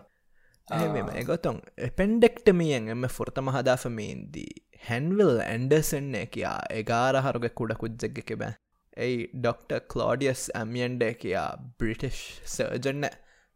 [0.95, 4.51] මෙම එගොතොන් එපෙන්ඩෙක්ටමියෙන් එම ෆොර්තම හදාෆමීන්දී
[4.85, 8.55] හැන්විල් ඇන්ඩසෙන්නේ කියා එගාරහරුග කුඩ කුද්ජෙක්ග බෑ
[8.97, 11.49] ඇයි ඩොක්ට කලෝඩියස් ඇමියන්ඩේ කියා
[11.79, 12.21] බ්‍රිටිෂ්
[12.55, 13.09] සර්ජන්න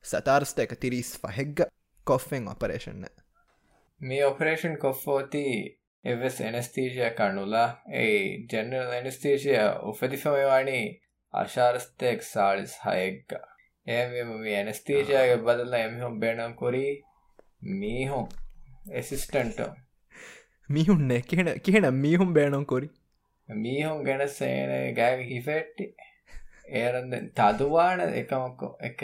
[0.04, 1.64] සතාර්ස්ට එක තිරිස් පහෙක්ග
[2.06, 3.06] කොෆෙන් ඔපරේෂන්න
[4.00, 5.46] මේ ඔපරේෂන් කොෆ්ෆෝති
[6.04, 8.18] එවස් එනස්තීෂය කණුලා ඒ
[8.50, 10.80] ජෙනරල් එනස්තේෂය උපතිසමයවානි
[11.34, 13.38] අශාරස්තෙක් සාලිස් හයෙක්ග
[13.86, 16.92] එම මේ ඇනස්තේෂයගේ බදල්ල එමිහොම් බේනම් කොරී
[17.74, 18.28] මීහොම්
[18.92, 19.72] එසිස්ටන්ටෝ
[20.68, 22.88] මිහුන්න කියන කියන මීහුම් බෑනම් කොරි?
[23.48, 25.94] මීහොම් ගැන සේන ගෑග හිෆෙට්ටි.
[26.70, 29.02] ඒරද තදුවාන එකමක්කො එක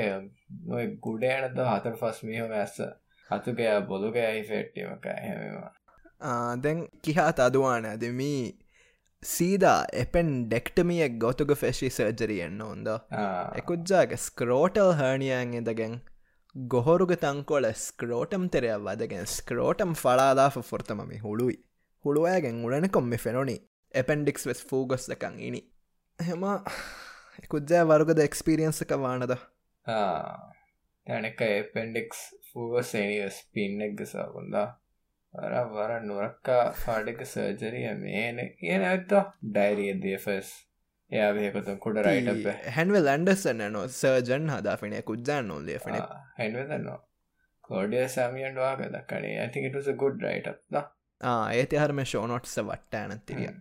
[0.64, 2.80] නොය ගුඩයනද හතර පස් මිහොම ඇස්ස.
[3.28, 5.72] හතුකය බොදුක හිෆෙට්ටිමක හැමවා
[6.20, 8.58] දැන් කිහා අදවාන දෙමී
[9.22, 12.88] සීදා එපෙන් ඩෙක්ටමියක් ගොතුග ෆෙශි සර්ජරියෙන් ඕොන්ද?
[13.54, 16.00] එකුද්ජාග ස්ක්‍රෝටල් හර්නියන් එදගෙන්
[16.54, 21.58] ගොහොරුග තංකොල ස්ක්‍රෝටම් තෙරයක් වදගෙන් ස්ක්‍රෝටම් ෆලාදා ෆොර්තමි හුළුයි.
[22.04, 23.56] හුළුවෑගෙන් උලන කොම්මි ෆෙනොනි.
[23.94, 25.62] එපෙන්ඩික්ස් වෙස් ෆූගොස්සකං ඉනි.
[26.18, 26.44] හෙම
[27.44, 29.36] එකුද්ජෑ වර්ගද එක්ස්පිරියන්සක වානද?
[31.06, 32.20] තැනක එපෙන්ඩික්ස්
[32.52, 34.79] ෆූගස් එනිස් පින්නෙක්ගසාකොන්දා
[35.34, 40.50] වර නුවරක්කා පාඩක සර්ජරිය මේන කියන ඇත්තා ඩයිරියදේ ෆස්
[41.10, 45.96] ඒකොතු කුඩ රයිට හැන්ව ලන්ඩස්සන්න නො සර්ජන් හදාපින කුද්ජා නොල්ලේන
[46.38, 46.98] හැන්වදන්නවා
[47.64, 50.80] කෝඩිය සමියන් වාගද කනේ ඇතිකටස ගුඩ් රයිටත්ද
[51.54, 53.54] ඒති හරම ෂෝනොට්ස වට්ට ඇනතිරිය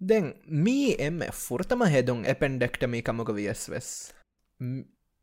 [0.00, 3.90] දැන් මී එම ෆෘතම හෙදුන් එපෙන්ඩෙක්ටමී කමක වියස්වෙස්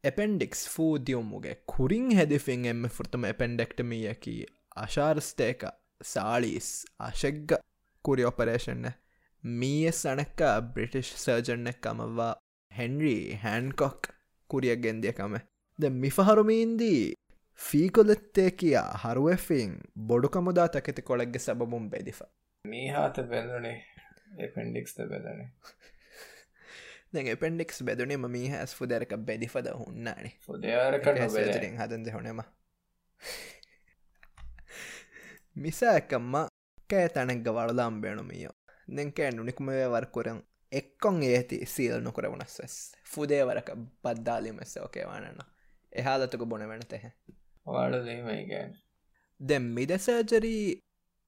[0.03, 4.35] එපෙන්ඩික්ස් ෆූදියොම්මුගේ කුරින් හැදිෆින් එම ෘතම එපෙන්ඩෙක්ටමියකි
[6.99, 7.53] අශෙග්ග
[8.05, 8.85] කුරි ඔපරේෂන්න
[9.43, 10.41] මීය සනක්ක
[10.73, 12.33] බ්‍රිටිෂ් සර්ජන්නෙක් අමවා
[12.71, 14.09] හෙන්රී හැන්කොක්
[14.49, 15.37] කුරියක් ගෙන්දියකම.
[15.79, 17.03] ද මිෆහරුමීන්දී
[17.59, 22.21] ෆීකොලෙත්තේ කියා හරුවෆින් බොඩු කමුදා තකෙති කොළෙක්ගෙ සබමුම් බෙදිිෆ.
[22.65, 23.77] මීහාත බැලනේ
[24.39, 25.49] එපෙන්ඩික්ස්ද බැලනේ
[27.15, 30.33] දැ පෙන්ඩෙක්ස් බැදුනේ ම හැස් ෆුදරක බැදිිපද හුන්නානේ.
[30.41, 32.41] ෆුදයාරකටින් හදන්ද හොනෙම
[35.57, 36.35] මිසාඇකම්ම
[36.89, 38.55] කෑ තැනෙක්ග වලදාම් බේනුමියෝ
[38.97, 40.41] දෙකෑ නුනිකුමේ වර්කුරන්
[40.71, 42.95] එක්කොන් ඒති සීල් නොකරවනස් වෙස්.
[43.05, 43.69] ෆුදේවරක
[44.03, 45.41] බද්දාලිමෙස්ස ඕකේවානන්න
[45.91, 47.05] එහාලතුක බොන වෙනතෙහ
[47.65, 48.77] වාඩදීමයිගැන්
[49.39, 50.81] දෙම් මිදසර්ජරී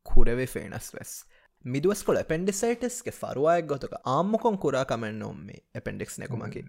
[0.06, 1.26] කුරවෙ ෆේනස් වෙස්.
[1.66, 6.64] මිදුවස්කොල පෙන්ඩිසයිටස්ගේ ෆරුවායක් ගොතක ආම්මකොන් කුරා කමෙන් නොම්මේ එපෙන්ඩික්ස් නෙකුමකි.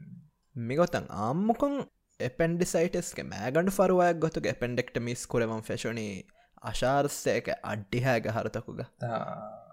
[0.56, 1.86] මිගොතන් ආම්මකොන්
[2.20, 4.44] එපෙන්ඩිසයිටස්ගේ මෑගඩ ෆරුවායක් ගොතුක
[6.62, 8.82] අශාර්ස්සයක අඩ්ඩිහෑග හරතකුග.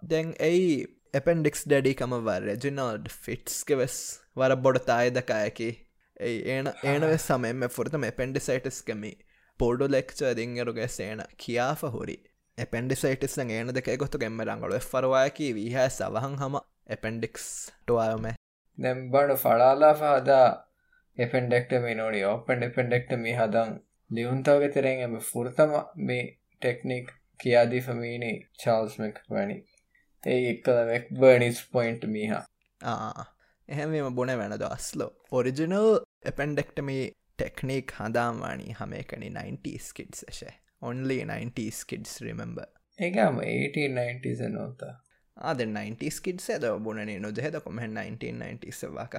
[0.05, 0.69] දැන් එයි
[1.13, 3.97] එපෙන්ඩික්ස් ඩඩිකමව රෙජිනල්ඩ් ෆිට්ස්ක වෙස්
[4.35, 5.69] වර බොඩ තායදකායකි
[6.19, 9.13] ඒ ඒන ඒනවෙ සමෙන්ම ෆුරතම එපෙන්ඩිසයිටස්කමි
[9.59, 12.17] පොඩු ලෙක්ච දිංගරුගේ සේන කියාෆ හොරි
[12.57, 16.57] එපෙන්ඩිසයිටස්න ඒන දෙක ගොතු ගෙම්ම රංගල ෆරවායකි වීහැ සවහන් හම
[16.89, 17.45] එපෙන්ඩික්ස්
[17.81, 18.27] ටවායම
[18.77, 20.47] දැම්බඩ ෆඩාලා හදා
[21.17, 23.77] එපෙන්ඩෙක්ට මේ නොනි ඕපන් එපෙන්ඩෙක්ට මේ හදන්
[24.09, 26.25] ලියුන්තාවග තෙරෙන් එම ෆුරතම මේ
[26.61, 29.57] ටෙක්නික් කියාදී ෆමීනේ චාල්ස්මක් වැනි
[30.23, 32.43] ඒ එක්කල මෙක් බර්නිස් පොයින්ට් මීහා.
[33.69, 35.11] එහෙම බොන වැනද අස්ලෝ.
[35.31, 35.89] ඔරිජිනල්
[36.25, 42.67] එපෙන්ඩෙක්ටමී ටෙක්නික් හදාම්වානී හමේකනි 90 ස්කිට් සශේ only 90s kids remember.
[42.99, 44.81] ඒකම 1890 නොත
[45.37, 49.17] ආද 90s කිඩ්ස ඇද බොනනේ නොදහෙද කොම 1990වාක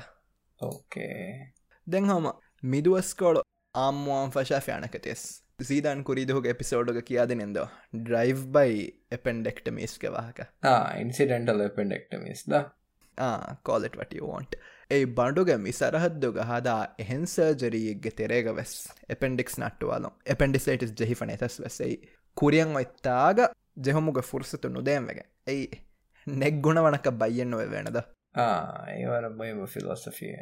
[0.60, 1.52] ඕකේ
[1.86, 2.26] දැන් හම
[2.62, 3.42] මිදුවස්කෝඩ
[3.74, 5.22] ආම්වාන් ෆශා ෆ්‍යනකතෙස්
[5.58, 7.56] සීදන් කුරිදහුගේ එපිසෝඩ්ග කියාද නෙද
[7.98, 8.74] ඩ්‍රයිව් බයි
[9.10, 10.38] එපෙන්ඩෙක්ටමිස්ක වාහක.
[10.96, 12.60] ඉන්සිඩෙන්ටල් එපෙන්ඩෙක්ටමිස් ද?
[13.62, 14.54] කෝලෙට වට වෝන්ට
[14.90, 18.76] ඒ බඩුග මිසරහද්දුග හදා එහෙන් සර්ජරීග තෙරේග වෙස්.
[19.08, 21.98] එපෙන්ඩික්ස් නට්ටුවාලම් එපෙන්ඩිසයිටස් ජෙහිපන එතස් වෙසයි
[22.36, 23.44] කුරියන් ඔයිත්තාග
[23.82, 25.82] ජෙහොමුග ෆුර්සතු නුදේම්වග ඇයි
[26.26, 28.02] නෙක් ගුණ වනක බයියෙන් නොව වෙනද?
[28.94, 30.36] ඒවන බයම ෆිලොසෆිය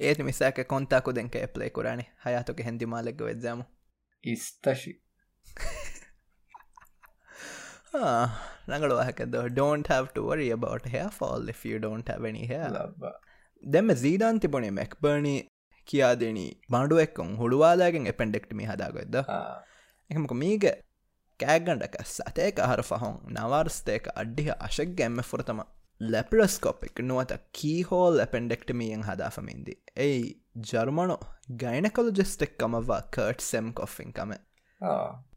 [0.00, 3.70] ඒත් මිසාක කොන්තාකු දෙක එපලේ කුරාණි හයාතුක හැදි මාලෙක්ග වෙද්ජම
[4.24, 4.92] ඉස්තශි.
[8.68, 12.70] නඟලවාහකද don't have worry about hair fall if you don't have any hair.
[13.64, 15.34] දෙම සීදාන් තිබුණේ මැක්බර්ණි
[15.88, 19.16] කියා දෙනී බණ්ඩුව එක්කොන් හුළුවාදාගෙන් එපෙන්ඩෙක්ටමි හදාගොද්ද
[20.10, 20.66] එකමක මීග
[21.40, 25.62] කෑගණ්ඩක සතේක අහර ෆහොන් නවර්ස්තේක අඩ්ඩිහ අශක් ගැම්ම ෆොරතම
[26.00, 30.22] ලැපලස්කොප් එක නුවත කීහෝල් ඇපෙන්ඩෙක්ටමියෙන් හදාෆමින්දි එයි
[30.54, 31.18] ජර්මණු
[31.58, 34.32] ගයිනකොළු ජෙස්ටෙක්කමවා කර්ට් සෙම් කොෆින්කම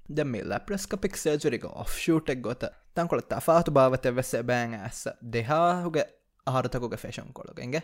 [0.09, 2.63] දෙම ලැපලස්කපික් සර්ජරික ඔෆ්ෂූටෙක් ගොත
[2.95, 6.05] තංකොළ තෆාතු භාවත වෙස්ස බෑන් ඇස්ස දෙහාහුගේ
[6.47, 7.83] ආහරතකුග ෆැෂන් කොළගෙන්ගේ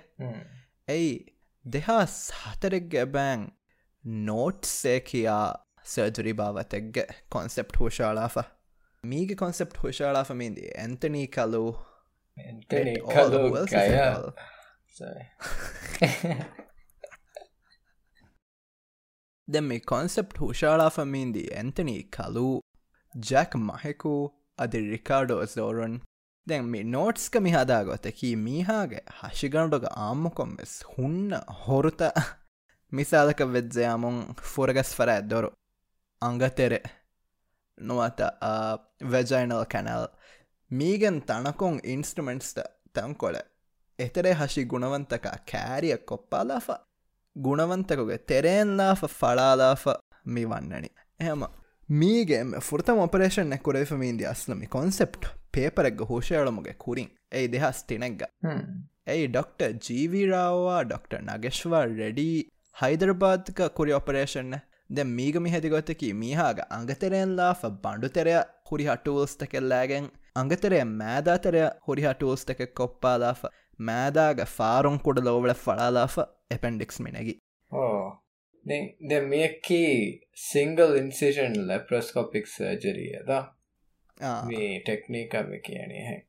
[0.87, 3.51] ඇයි දෙහා සහතරෙක්ග බෑන්
[4.25, 6.97] නෝට්සේ කියා සර්ජරි භාවතෙක්ග
[7.29, 8.43] කොන්සෙප්ට් හෝෂාලාාව
[9.03, 11.75] මීග කොන්සෙප්ට් හෝෂාලාාෆමින්දී ඇන්තනී කලු
[19.47, 22.47] දෙම මේ කොන්සෙප්ට් හුෂාලාාෆමින්දී ඇන්තනී කලු
[23.15, 24.13] ජැක් මහෙකු
[24.57, 25.95] අධි රිකාඩෝස් දෝරන්
[26.47, 32.01] දැන් මේ නෝට්ස්ක මිහදාගොතකී මීහාගේ හශිගණඩොග ආම්මකොම්වෙස් හුන්න හොරුත
[32.91, 35.49] මිසාලක වෙද්ජයාමුන් ෆුරගස් ෆර ඇදොරු
[36.21, 36.81] අංගතෙරෙ.
[37.77, 38.19] නොවත
[39.07, 40.07] වෙජයිනල් කැනල්
[40.71, 42.59] මීගෙන් තනකොන් ඉන්ස්ටමෙන්ට්ස්ට
[42.93, 43.37] තැන්කොල
[43.99, 46.67] එතරේ හශි ගුණවන්තක කෑරිය කොප්පාලාෆ
[47.35, 49.89] ಗುಣವಂತಕುಗೆ ತೆರೆಯನ್ನಾಫ ಫಳಾದಾಫ
[50.27, 51.43] ಮೀ ವನ್ನಣಿ ಏಮ
[51.91, 58.23] ಮೀಗೆ ಫುರ್ತಮ ಆಪರೇಷನ್ ನೆ ಕುರೇಫ ಮೀಂದಿ ಅಸ್ಲಮಿ ಕಾನ್ಸೆಪ್ಟ್ ಪೇಪರೆಗ್ಗ ಹೋಶೆಯೊಳಮುಗೆ ಕುರಿಂಗ್ ಏಯ್ ದೇಹ ಸ್ತಿನೆಗ್ಗ
[59.07, 62.27] ಏಯ್ doctor G V Rao doctor Nageshwar Reddy
[62.77, 64.59] ಹೈದರಾಬಾದ್ಕ ಕುರಿ ಆಪರೇಷನ್ ನೆ.
[64.95, 73.45] ದೆ ಮೀಗ ಮಿಹೆದಿಗೊತ್ತಕಿ ಮೀಹಾಗ ಅಂಗತೆರೆಯಲ್ಲಾಫ ಬಂಡುತೆರೆಯ ಹುರಿ ಹಟೂಲ್ಸ್ತಕೆಲ್ಲಾಗೆಂಗ್ ಅಂಗತೆರೆಯ ಮ್ಯಾದಾತೆರೆಯ ಹುರಿ ಹಟೂಲ್ಸ್ತಕ್ಕೆ ಕೊಪ್ಪಾಲಾಫ
[73.81, 76.15] ಮ್ಯಾದಾಗ ಫಾರೊಂಗ್ ಕೂಡ ಲೋವಳ ಫಳಾಲಾಫ
[76.55, 77.35] ඇපන්ඩෙක්ස් මෙනැගි.
[78.65, 79.83] දැ මේකි
[80.41, 83.31] සිංගල් ඉන්සිෂන් ලැප්‍රස්කොපික් සර්ජරියද
[84.49, 86.19] මේ ටෙක්නීකම කියනේ හැ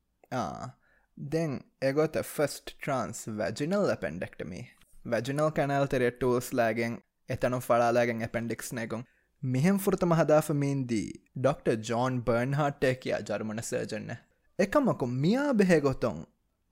[1.19, 2.75] දැන් එගොත first
[3.41, 4.63] transvaginal appendectomy
[5.07, 9.05] vaginal canal තෙරෙට්ටූස් ලෑගෙන් එතනු ෆලාලාගෙන් ඇපෙන්ඩික්ස් නැගුම්.
[9.43, 11.69] මෙහෙම් ෘතම හදාාමීන්දී ඩොක්ට.
[11.89, 14.17] ජෝන් බර්න් හට්ටේ කියයා ජර්මණ සර්ජන්න
[14.59, 16.19] එකමකු මියා බෙහෙගොතොන්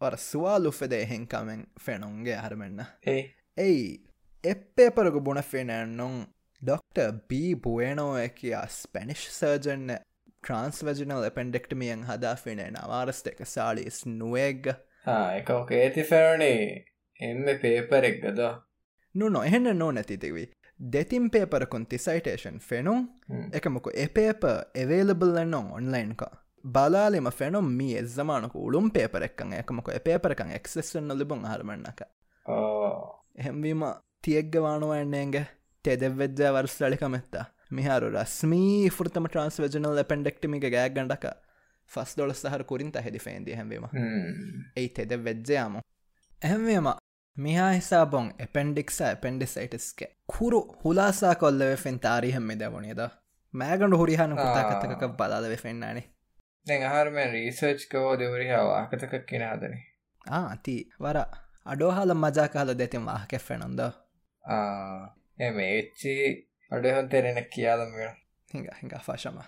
[0.01, 3.23] වර ස්වාලු ෆෙදේ හෙන්කමෙන් ෆෙනුන්ගේ හරමෙන්න්න ඒ
[3.57, 4.01] එයි
[4.45, 6.15] එප්පේපරගු බුණ ෆෙනන්නොන්
[6.63, 9.93] ඩොක්ට බී බුවනෝ කියා ස්පැනිෂ් සර්ජන්න
[10.43, 14.73] ට්‍රන්ස්වජනල් පෙන්ඩෙක්ටමියන් හදා ෆෙනෙන අවාරස්ට එක සාලිස් නුවේග
[15.11, 16.65] එක ඒති ෆෙරනේ
[17.21, 18.43] එම පේපර එක්ගද
[19.15, 20.49] නු නොහෙන්න නෝ නැතිතිවී
[20.81, 23.07] දෙතින් පේපරකුන් තිසයිටේෂන් ෆෙනුම්
[23.53, 24.45] එකමොක එපේප
[24.77, 26.25] එවේලබල්ලන්නොන් ඔන්ලයින්ක
[26.65, 32.07] බලාලිම ෆෙනම් මී එස්සමානක උළුම් පේපර එක්කන් එකමොක පේපරකන් එක්සෙස්සන්න ලිබුන් හරමන්නක
[33.37, 33.83] එහෙම්වීම
[34.23, 35.45] තියක්ගවානුවන්නේගේ
[35.85, 41.33] තෙදෙවෙද්ජා වර්ස්ලලිකමෙත්තා මිහාරු රස්මී ෘතම ට්‍රන්ස්වජනල් පෙන්ඩෙක්ටමික ගෑක් ගඩක
[41.91, 43.89] ෆස් දොල සහර කුරින්ත හෙදි ෆේන්දී හැවීම
[44.77, 46.89] එයි තෙද වෙද්ජයාම ඇහැවේම
[47.37, 53.03] මිහා හිසාබොන් එපෙන්ඩික්ස පෙන්ඩිසයිටස්ක කුරු හුලාසා කොල්ලව ෆෙන් තාරිහෙම දවනේද
[53.55, 56.05] මෑගඩු හුරිහන කුතාකතක බලාද වෙෆෙන්න්නනේ
[56.67, 59.81] දැන් අහරම රීසර්ච් කෝ දෙවරිහා වාකතක කෙන හදන
[60.33, 61.19] ආති වර
[61.67, 63.81] අඩෝහල මජාකාල දෙතින් වාහකෙෆෙනොන්ද
[65.41, 66.15] එම එච්චි
[66.73, 68.15] අඩහොන් තෙරෙන කියාදමෙන
[68.51, 69.39] හිඟ හිඟ ෆශම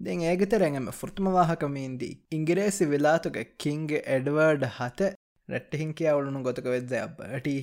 [0.00, 5.10] දෙන් ඒගතරැඟම ෘත්මවාහකමීන්දී ඉංගිරේසි විලාතුක කිංග එඩවර්ඩ් හත
[5.48, 7.56] රැට්ටහින් කියවුණු ගොතක වෙද්ද බටි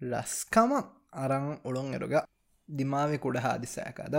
[0.00, 0.72] ලස්කම
[1.16, 2.16] අරං උළුන් එරුග.
[2.68, 4.16] දිමාවි කුඩ හාදිසෑකද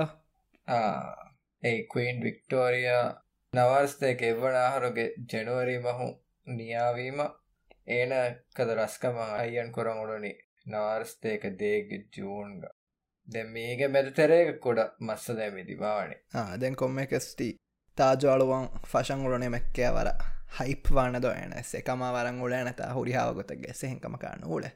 [1.64, 2.88] ඒ කයින් වික්ටෝරිය
[3.54, 6.08] නවර්ස්තයක එවනාහරුගේ ජනුවරී මහු
[6.48, 7.20] නියාවීම
[7.88, 8.14] ඒන
[8.56, 10.32] කද රස්කම අයියන් කොරංඋඩනි
[10.68, 12.64] නවර්ස්තයක දේග ජූන්ග.
[13.28, 16.20] දැ මේක මැදතරයක කොඩ මස්ස දැමිදි බාවනේ.
[16.58, 17.48] දැන් කොම්ම එකස්ටි
[17.98, 20.12] තාජාලුවන් ෆශන් උලනේ මැක්කෑ වර.
[20.58, 24.68] හයිප් වානද එන එකම වරන් උල නැත හුරිහාවගොත ගෙසෙහෙකම කාන්න උල.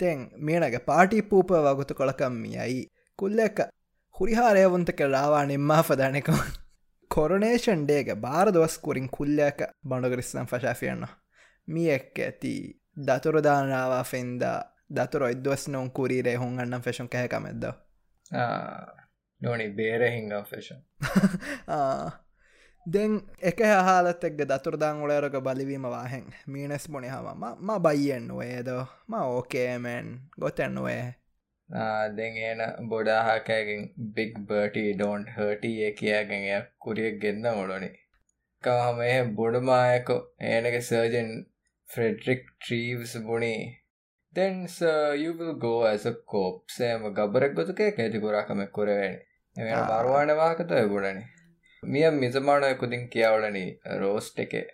[0.00, 2.84] තෙන් මේනගේ පාටි පූප වගුතු කොළකම්මියයි
[3.18, 3.60] කුල්ල එක
[4.14, 6.30] හුරිහාරයවුන්තක රාවා නිම්මා පදනක
[7.10, 11.06] කොරනේෂන් ඩේග බාර දොස්කුරින් කුල්ලයක බඩගරිස්සම් ෆශාෆියන්න
[11.68, 12.54] එක්ක ඇති
[12.98, 14.58] දතුරදානාවා ෆෙන්දා
[14.90, 17.64] දතුර ඔයිදවස් නොන් කුරීරේ හුන් අන්නම් ෆෙෂන් කැහකමෙද්ද
[19.40, 20.80] නොනි බේර හිංගම් ෆෙෂන්
[22.86, 28.68] දෙන් එක හාලත් එක්ග දතුරදාං උලයරක බලිවීම වාහෙන් මීනස් බොනි හම ම බයියෙන් වේද
[29.08, 31.14] ම ඕකේමෙන් ගොතැන්නුවේ
[32.16, 37.90] දෙන් ඒන බොඩාහකෑගෙන් බික් බර්ටි ඩෝන්් හටි ඒ කියයාගෙන් එය කුරියක් ගෙන්න්න මොඩොනි
[38.64, 41.30] කහම එහ බොඩමායකො ඒනක සර්ජන්
[43.26, 43.84] බුණි
[44.34, 46.80] then sir, you will go as a corpse.
[46.80, 49.18] එම ගබරක් ගොතුකේ කැති ගොරාකමක් කොරවැනි
[49.56, 51.24] එම මරුවාන වාකත ගොඩනි?
[51.82, 53.64] මිය මිසමානය කුදින් කියාවලනි
[54.00, 54.66] රෝස්ට් එකේ.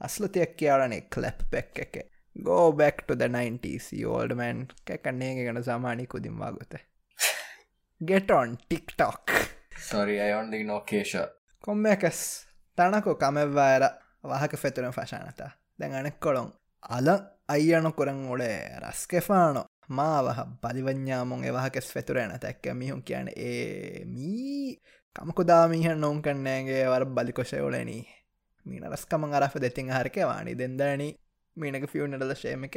[0.00, 1.94] අස්ලතියක් කියාවලනේ කලප් පැක් එක.
[2.36, 6.74] Go back to the 90s යෝල්ඩමන් කැකන්නේ ගැන සාමානි කුදින් වාගොත.
[8.00, 9.30] ගෙටොන් ටික්ටොක්
[9.80, 11.12] සොරි අයොන්දි නොකේෂ
[11.64, 12.46] කොම්ම එකස්
[12.78, 13.82] තනකො කමෙව්වාර
[14.24, 16.52] වාහක ෆෙතුරෙන් ෆශානතා දැන් අනෙක් කොළොන්.
[16.90, 17.08] අල
[17.48, 24.80] අයියන කොරන් ඔඩේ රස්කෙෆානො මාවහ බලිවඥාමුන් එවාහකෙස් ෆෙතුරෑන තැක්ක මිහුන් කියන ඒ මී
[25.16, 28.02] කමකුදාමීහ නොවන් කන්නෑගේ වර බලිකොෂයෝලනී
[28.66, 31.08] මීන රස්කමන් අරහ දෙතින් හරකවානි දෙදනි
[31.56, 32.76] මීනක ෆියුනටල ශේමික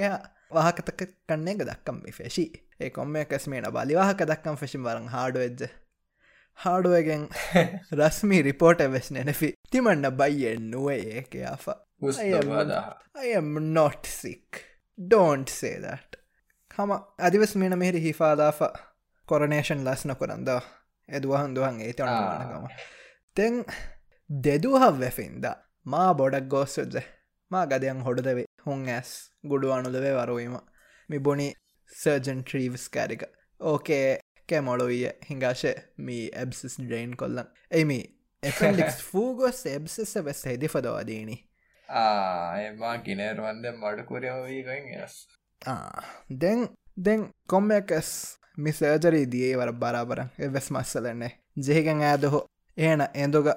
[0.52, 2.46] වාහකතක කන්නේක දක්කම් ෆෙෂි.
[2.80, 5.08] ඒ කොම්ම එකස් මේන බලිවාහක දක්කම් ෆෙෂිම් වරන්
[6.58, 7.28] හාඩුවෙජ්ජ හාඩුවගෙන්
[8.00, 14.66] රස්මී රිපෝට වෙස් නෙනෆි තිමන්න බයියෙන් නුවේ ඒක ආා I am not sick.
[14.98, 16.18] Don't say that.
[16.76, 18.60] හම අදිවස් මේන මෙහිරි හිෆාදාාව
[19.28, 20.50] කොරනේෂන් ලස් නොකරන්ද
[21.10, 22.68] එදුවහන් දුවන් ඒ තනගම
[23.36, 23.64] තෙන්
[24.30, 25.46] දෙදුහව වෙෆින්ද.
[25.86, 27.00] මා බොඩක් ගෝස්සුද්ද.
[27.52, 29.12] මා ගදයන් හොඩදවේ හුන් ඇස්
[29.44, 30.56] ගුඩු අනුදවේ වරුවීම.
[31.10, 31.50] මිබොනි
[31.92, 33.24] සර්ජන් ට්‍රීවස් කෑරික.
[33.60, 34.27] ඕකේ කැමොලොවිය
[35.24, 37.44] හිංගාශය මී ඇබ්සිස් ඩ්‍රයින් කොල්ලන්.
[37.72, 38.00] එමි
[38.44, 41.38] එෆලික්ස් ෆූගොස් එබ්සෙස වෙස් හෙදිපදවාදීනි
[41.90, 45.16] ආමා කිනේරුවන්ද මඩකුරම වීගොන් ඇස්
[46.38, 46.68] දෙන්
[47.00, 48.12] දෙන් කොම්මකස්
[48.60, 50.20] මිසර්ජරී දියේ වර බරාබර.
[50.40, 51.34] එවෙස් මස්සලන්නේ.
[51.60, 52.44] ජෙහිගෙන් ෑදහෝ
[52.78, 53.48] ඒන එඳුග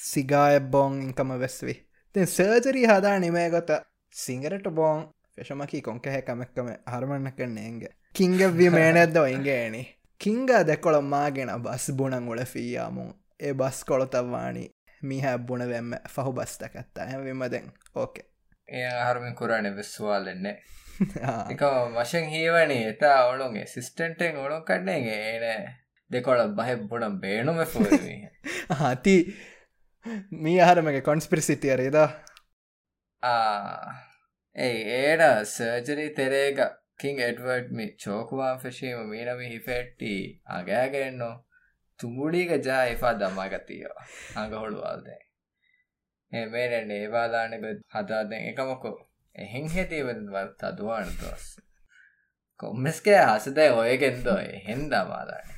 [0.00, 1.74] සිගාය බෝන් ඉංකම වෙස්වි
[2.14, 3.70] තෙන් සර්ජරී හදා නිමේගොත
[4.14, 5.02] සිංගරට බෝන්
[5.34, 9.82] ෆෙෂමකි කොංකහැකමක්කම හරමන්න කන්නේගේ කිංගව්වි මේනෙද්ද ඔයිගේනි
[10.20, 14.64] කිංග දෙකොළ මාගෙන බස් බුණන් උල ෆීයාමුන් ඒ බස් කොළොතවවානි
[15.02, 18.26] මිහ බුණ වෙම්ම ෆහු බස්තකත්තා හැවිමදෙන් ඕකේ.
[18.68, 20.56] ඒ හරමින් කුරණ විස්වාලෙන්නේ
[21.50, 21.62] එක
[21.94, 25.70] වශයෙන් හීවනේ එතා ඔළුන්ගේ සිිස්ටන්ටෙන් ඔළුන් කඩ්නේගේ ඒන
[26.10, 28.18] දෙකොල බහ බොඩම් බේනුම ෆෝවී
[28.80, 29.16] හති
[30.42, 31.98] මී ආහරමගේ කොන්ස්පිරිසිතියරේද
[34.56, 36.10] ඒ ඒට සර්ජරී
[37.00, 41.44] තෙරේග කින් එඩවර්ඩ් මි චෝකුවාන් ෆෙශීම මීනමි හිෆෙට්ටි අගෑගෙන්නෝ.
[42.00, 43.94] තුමුඩීග ජා එපා දමාගතියෝ
[44.36, 45.20] අඟහොළුවාල්දේ
[46.32, 49.10] එමේන ඒවාදානක හදාදැන් එකමකො.
[49.34, 51.60] එහෙන් හෙතිවවල් තදුවාන දොස්.
[52.56, 55.48] කොම්මස්කේ හසදයි ඔයගෙන්දෝ එහෙන් දමාදාන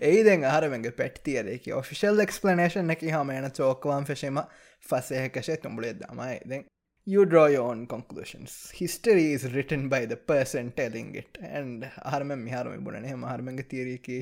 [0.00, 4.40] ඒදෙන් ආරමගේ පැට්තියරෙකි ඔෆිෂල් එක්ස්පලනේෂන් එක හම එන චෝකවාන් ෆෙෂීම
[4.82, 6.40] ෆසයකශය තුඹලේ දමයි.
[6.48, 6.73] දෙෙන්
[7.06, 8.70] You draw your own conclusions.
[8.72, 11.38] History is written by the person telling it.
[11.42, 14.18] And ආරම මිහාරම බුණනේ මහරමග තීරකි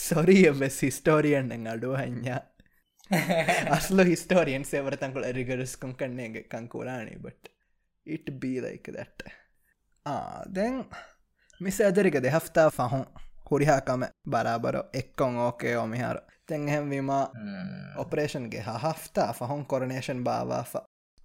[0.00, 2.40] සොරියවෙස් හිස්ටෝරියන් අඩුව හඥා
[3.70, 7.54] අස්ලෝ හිස්ටෝරියන් සෙවරතංකුල රිගරස්කුම් කන්නේගේ කංකුරානේ බට
[8.06, 9.24] ඉට බීලයික දැට්ට
[10.50, 10.76] දැන්
[11.60, 13.04] මිස ඇදරික දෙහෆ්තා ෆහුන්
[13.50, 17.10] හුරිහාකම බරාබර එක්කොන් ඕකේ ඕමිහාර තැන්හැම්වීම
[17.96, 20.76] ඔපරේෂන්ගේ හහෆ්තා ෆහුන් කොරනේෂන් භාවාෆ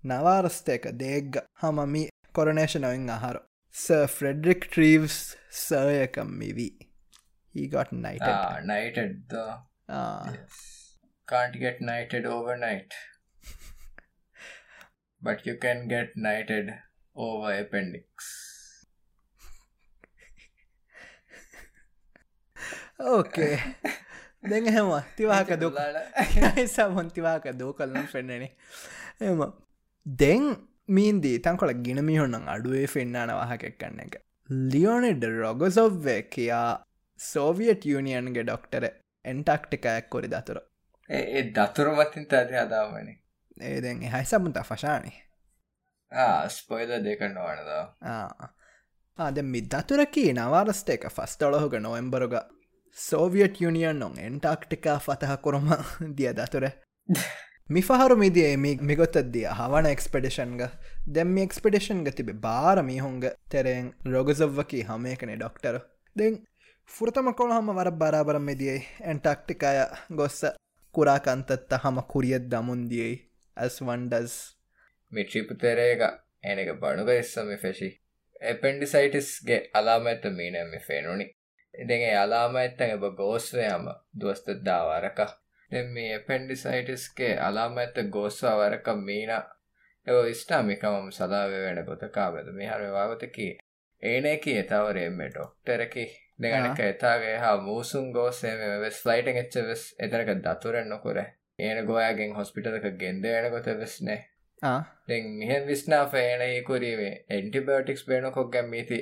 [0.04, 3.44] නවාරස්තයක දේග්ග හමමි කොරනේෂනවින් අහරු
[3.76, 3.86] ස
[4.16, 5.20] ෆ්‍රෙඩරික් ට්‍රීවස්
[5.60, 6.72] සයකම් මිවී
[7.56, 8.28] he got knighted.
[8.28, 9.58] Ah, knighted the.
[9.88, 10.32] Ah.
[10.32, 10.98] Yes.
[11.28, 12.94] Can't get knighted overnight.
[15.22, 16.74] but you can get knighted
[17.16, 18.32] over appendix.
[23.04, 23.48] Okay
[24.44, 25.78] දෙ හෙම තිවාක දුක
[26.68, 28.46] සමුන් තිවාක දූ කල්ලම් පෙන්න්නන
[29.22, 29.42] එම
[30.06, 30.46] දෙන්
[30.90, 34.16] මීන්දී තංකොල ගිනමිහොන්නම් අඩුවේ පෙන්න්නාන වහකෙක් කන්න එක.
[34.50, 36.70] ලියෝනෙඩ රොගසොව්වේ කියා
[37.20, 38.88] සෝවියට් යුනියන්ගේ ඩොක්ටර
[39.26, 40.62] එන්ටක්ටිකයක් කොරි දතුර.
[41.10, 43.14] ඒ දතුරමතින් තද හදාවනි.
[43.62, 45.14] ඒදෙන් එහයි සමුත ෆශානි
[46.50, 47.70] ස්පොයිද දෙක නොවනද
[49.20, 52.36] ආද මි දතුරකී නවාරස්ට එක ෆස්ටොලහුග නොෙම්බරුග
[52.98, 55.70] සෝවියට් යුනියන් නොන් එන්ටක්ටිකා ෆතහ කොරම
[56.18, 56.70] දිය දතුර
[57.70, 60.64] මිහරු මිදිය මිගොතද්දිය හවන එක්ස්පෙඩිෂන්ග
[61.08, 63.24] දැම්ම එක්ස්පෙඩිෂන්ග තිබේ බාර මිහුන්ග.
[63.50, 65.80] තෙරෙෙන් රොගසව්වකි හමයකනේ ඩොක්ටර
[66.16, 66.42] දෙන්
[66.90, 69.80] ෆුරතම කොළ හම වර බාරාබරම් මෙදියයි ඇන්ටක්ටිකාය
[70.12, 70.44] ගොස්ස
[70.96, 73.16] කුරාකන්තත්ත හම කුරියත් දමුන්දියයි
[73.58, 74.36] ඇස් වන්ඩස්
[75.12, 76.04] මිට්‍රිපුතෙරේක
[76.44, 77.90] එනක බණුග එස්සම ෆෙෂි.
[78.42, 81.32] එපෙන්ඩිසයිටිස්ගේ අලාමඇත මීනම ෆෙනුනි.
[81.74, 83.88] ඉදගේ අලාම ඇත්තඟ බ ගෝස්වයම
[84.20, 85.30] දුවස්තද්දාවාරකා
[85.90, 89.32] මේ එපෙන්ඩිසයිටිස්ගේ අලාම ඇත්ත ගෝස්වාවරක මීන.
[90.08, 93.48] එව ස්ටාමිකමම් සදාව වෙන ගොතකාබද මිහර වාගතකි
[94.04, 96.06] ඒනකි එතවරෙම්ම ඩොක්ටරකි
[96.40, 101.20] දෙගනක එතාගේ හා මූසුන් ගෝසේම වෙස් ෆලයිටන් එච්ච වෙස් එතනක දතුරෙන් නොකොර.
[101.60, 104.22] ඒන ගෝයාගෙන් හොස්පිටලක ගෙන්ද එන ගොත වෙස්නේ
[105.08, 109.00] දෙන් මිහන් විස්නා ෆේනයකුරීවේ එන්ටිබෝටික්ස් බේන කොක්ගැම් මීති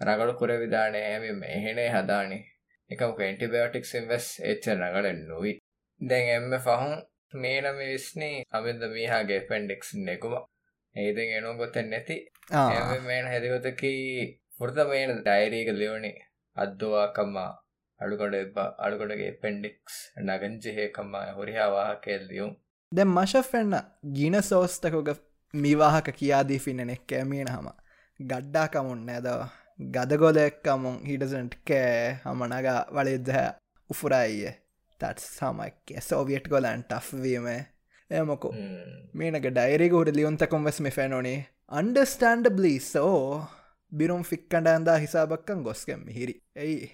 [0.00, 2.38] රගඩු කුර විධානය ඇම මෙහෙනේ හදානි.
[2.90, 5.56] එකමක එන්ටිබෝටික්ස් ඉන්වස් එච්ච රගඩ නොවී
[6.00, 6.92] දැන් එම්ම පහුන්
[7.36, 10.34] මේනම විස්නේ අබද මේහාගේ පෙන්ඩෙක්ස් නෙකුම
[10.96, 12.16] ඒතින් එනු ගොතෙන් නැති.
[13.02, 13.92] මේන හැදිගොතකි
[14.58, 16.16] පුරත මේන ඩයිරීක ලියවනේ
[16.56, 17.50] අද්දවාකම්මා
[18.00, 22.52] අඩුකොට එබ අඩුකොටගේ පෙන්ඩික්ස් නගංජිහේකම්මා හොරිහාවා කෙල්ලියුම්
[22.92, 23.76] දැ මශෆෙන්න්න
[24.14, 25.10] ගීන සෝස්තකොග
[25.54, 27.68] මිවාහක කියාදී ෆින්නෙක් කෑමීන හම
[28.20, 29.44] ගඩ්ඩාකමුන් නෑදව
[29.90, 33.38] ගදගොලෙක්කමුන් හිඩසට් කෑ හමනග වලෙද්දහ
[33.90, 34.54] උෆුරයියේ
[35.00, 37.48] තත් සමක් සෝවියට් ගොලන් ටෆ්වීම
[38.10, 38.50] එමොකු
[39.14, 41.40] මේනක ඩයිරිගුට ලියුන්තකොම් වෙස්ම ෆැනොනේ
[41.72, 43.18] අන්ඩස්ටන්ඩ බ්ලී සෝ
[43.92, 46.88] බිරුම් ෆික්කඩ ඇන්දා හිසාබක්කන් ගොස්කෙම් හිරි ඇයි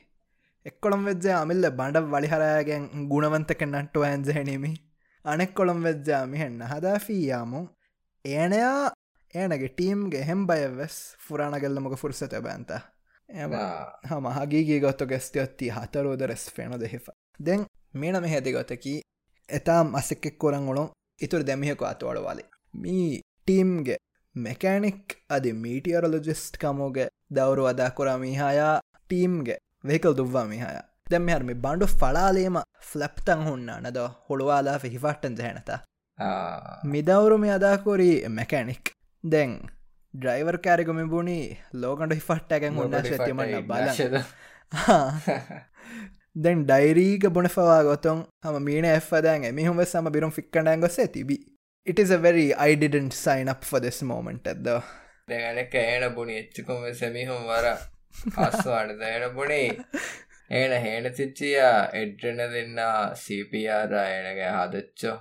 [0.67, 4.73] එක්කොළොම් වෙද්ජ අමිල්ල බඩ වලිහරයාගෙන් ගුණවන්තක නට්ටුව ඇන්ජහැනීමි
[5.25, 7.63] අනෙක් කොළොම් වෙද්ජාමි හෙන්න හදාෆීයාමු
[8.25, 8.91] ඒනයා
[9.35, 12.73] ඒනගේ ටීම්ගේ හෙම් බයවෙස් ෆුරාණගෙල්ලමක ෆුර්සත බෑන්ත
[13.29, 17.09] හම හගීගේ ගොත්තු ගෙස්තියොත්ති හතරෝද රෙස් ෆෙන දෙහිප
[17.41, 18.95] දෙන් ಮೇಣಮೆ ಹೆದೆಗೊತಕಿ
[19.49, 20.85] ಎತಾ ಮಸಕ್ಕೆ ಕೊರಂಗೊಳು
[21.21, 22.97] ಇತುರು ದೆಮಿಹಕು ಆತುವಳವಾಲಿ ಮೀ
[23.47, 23.97] ಟೀಮ್ಗೆ
[24.35, 27.07] ಮೆಕ್ಯಾನಿಕ್ ಅದಿ ಮೀಟಿಯರಲಜಿಸ್ಟ್ ಕಮೋಗೆ
[27.37, 28.61] ದವರು ಅದಾ ಕೊರ ಮಿಹಾಯ
[29.09, 30.79] ಟೀಮ್ಗೆ ವೆಹಿಕಲ್ ದುವ್ವಾ ಮಿಹಾಯ
[31.11, 32.59] ದೆಮ್ಮಿಹರ್ ಮಿ ಬಾಂಡು ಫಳಾಲೇಮ
[32.91, 35.71] ಫ್ಲಪ್ ತಂಗ್ ಹುಣ್ಣಾಣ ದ ಹುಳುವಾಲ ಫಿಹಿಫಾಟ್ಟನ್ ಜಹಣತ
[36.87, 38.91] ಮಿದವರು ಮಿ ಅದಾ ಕೊರಿ ಮೆಕ್ಯಾನಿಕ್
[39.25, 39.59] ದೆಂಗ್
[40.15, 41.39] ಡ್ರೈವರ್ ಕ್ಯಾರಿಗು ಮಿಬುಣಿ
[41.75, 43.89] ಲೋಗಂಡು ಹಿಫಾಟ್ಟಾಗ ಹುಣ್ಣ ಶತ್ಯಮಣ್ಣ ಬಲ
[46.37, 51.37] දැන් ඩයිරීග බොනෆවා ගොතුන් හම මීන එෆදෑන් එමිහුම සම බිරුම් ෆික්කඩෑන් ගොස තිබි.
[51.87, 54.75] It is a very I didn't sign up for this moment at the
[55.29, 57.67] දෙගනක ඒන බුණි එච්චකොම සැමිහුම් වර
[58.39, 59.71] අස්වාන දයන බුණේ.
[60.51, 62.83] ඒන හේන තිච්චියා එඩ්‍රන දෙන්න
[63.23, 65.17] සීපියාර එනගේ හදච්චෝ.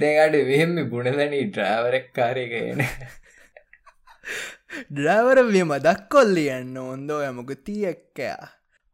[0.00, 2.80] දෙගට විහෙම්මි බුණදනී ඩ්‍රෑවරෙක් කාරයගෙන
[4.90, 7.52] ඩ්‍රෑවර වියම දක්කොල්ලියන්න ඔොන්දෝ යමක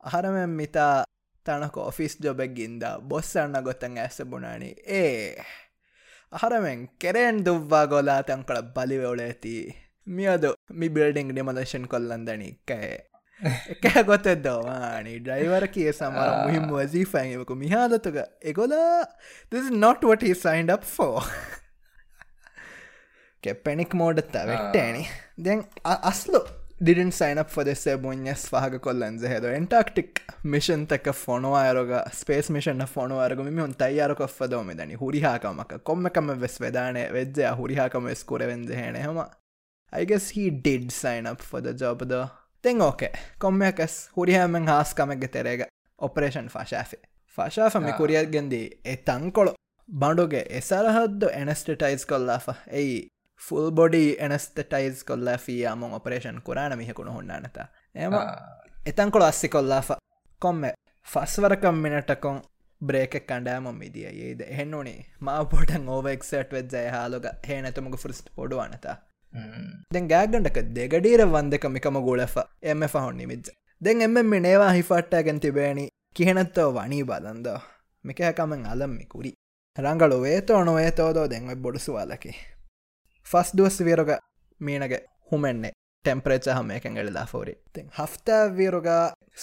[0.07, 1.05] තියක්කෑ අහරමෙන් මිතා
[1.47, 4.75] තනක ඔෆිස් ජොබෙක්ගින්ද බොස්සන්න ගොත්තන් ඇස බුණනි.
[4.87, 5.45] ඒ
[6.33, 9.77] අහරමෙන් කෙරෙන් දුව්වා ගොලා තැන්කළ බලිවවල ඇති.
[10.07, 12.99] මියද මි බිල්ඩිං ඩිමලේෂන් කොල්ලන්දනික්කෑ
[13.71, 19.07] එක ගොතෙදවානි ඩයිවර කිය සමර මුහිම් වසී ෆැන්වකු මිහාලතුක එගොලා
[19.51, 21.23] this not what he signed up for.
[23.65, 26.47] Panic මෝඩත්ත වෙට්ටෑනි දැන් අස්ලෝ
[26.79, 32.87] didn't sign up for this මුඥස් පහක කොල්ලන්ස හෙද එන්ටක්ටික් මිෂන් තක ෆොනවායරග ස්පේස් මිෂන්
[32.87, 39.25] ෆොනවාරග මෙම හොන් තයියාරකොක්ද මෙදනි හුරිහාකමක කොම්මකම වෙස් වෙදානය වෙද්ජය හුරිහාකම ස්කුරවෙන්ද හෙන හම
[39.93, 42.29] I guess he did sign up for the job though.
[42.65, 45.67] Then okay කොම්මයකස් හුරිහෑමෙන් හාස්කමක්ග තෙරේග
[45.99, 47.03] ඔපරේෂන් ෆශාෆේ
[47.39, 49.53] ෆශාෆමි කුරියත්ගෙන්දී එ තංකොළො
[49.89, 52.97] බඩුගේ එසරහද්ද එනස්ටටයිස් කොල්ලාෆ එයි
[53.41, 57.59] ෆුල් බොඩි එනස්තටයිස් කොල්ලා ෆියයාමොන් ඔපරේෂන් කරාන මිහකුණ හොන්නනත
[57.97, 58.19] එම
[58.87, 59.99] එතන්කොළ අස්සි කොල්ලාා
[60.43, 60.63] කොම්ම
[61.07, 62.41] ෆස්වරකම් මිනටකොන්
[62.81, 68.97] බ්‍රේක කණඩෑමොම් විදිිය ඒද එහෙන්නුනේ මා පොටන් ඕවක්සට වෙද්ජය හාලොග හේනැතුමක ෆෘස්ට පොඩුවනතා
[69.91, 76.69] දෙ ගෑගඩක දෙගඩීර වන්දක මිකම ගොලෆ එම ෆහොන් නිමිද්ජ දෙන් එම මිනේවා හිෆට්ටගෙන් තිබේනි කියනත්තෝ
[76.73, 77.59] වනී බදන්දෝ
[78.05, 79.33] මිකෑකමෙන් අලම්මිකුරි
[79.79, 82.37] රංගලු වේතෝ නොවේතෝදෝ දෙන්ව බොඩුසුවාලකි
[83.27, 84.13] ಫಸ್ಟ್ದೋಸ್ವೇರೊಗ
[84.61, 84.99] ಮೀನಗೆ
[85.31, 85.71] ಹುಮೆಣ್ಣೆ
[86.05, 88.91] ಟೆಂಪ್ರೇಚರ್ ಹಮ್ಮೇಕೆಂಗಳಿದ ಫೋರಿ ದೆನ್ ಹಫ್ತಾವೇರೊಗ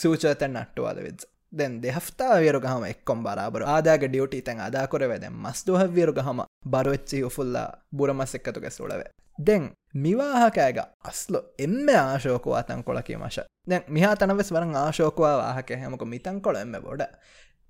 [0.02, 1.24] ಸೂಚ ತೆಣ್ಣ ಅಟ್ಟುವಾದ ವಿಜ್
[1.54, 6.42] ದೆನ್ ದೆ ಹಫ್ತಾವೇರೊಗ ಹಮ ಎಕ್ಕೊಂಬಾರ ಬರು ಆದಾಗ ಡ್ಯೂಟಿ ತೆಂಗ ಅದಾ ಕೊರವೆ ದೆನ್ ಮಸ್ದು ಹವ್ವೇರುಗ ಹಮ
[6.68, 7.58] ಬರು ಹೆಚ್ಚಿಯು ಫುಲ್ಲ
[7.94, 9.06] ಬುರಮ ಸಿಕ್ಕತುಗೆ ಸುಳವೆ
[9.40, 13.38] ದೆನ್ ಮಿವಾಹಕಾಗ ಅಸ್ಲು ಎಮ್ಮೆ ಆಶೋಕು ಆತಂಕೊಳಕಿ ಮಶ
[13.70, 17.02] ದೆನ್ ಮಿಹಾ ತನವೆಸ್ ವರಂಗ್ ಆಶೋಕುವ ವಾಹಕೆ ಹೆಮಕು ಮಿತಂಕೊಳ ಎಮ್ಮೆ ಬೋಡ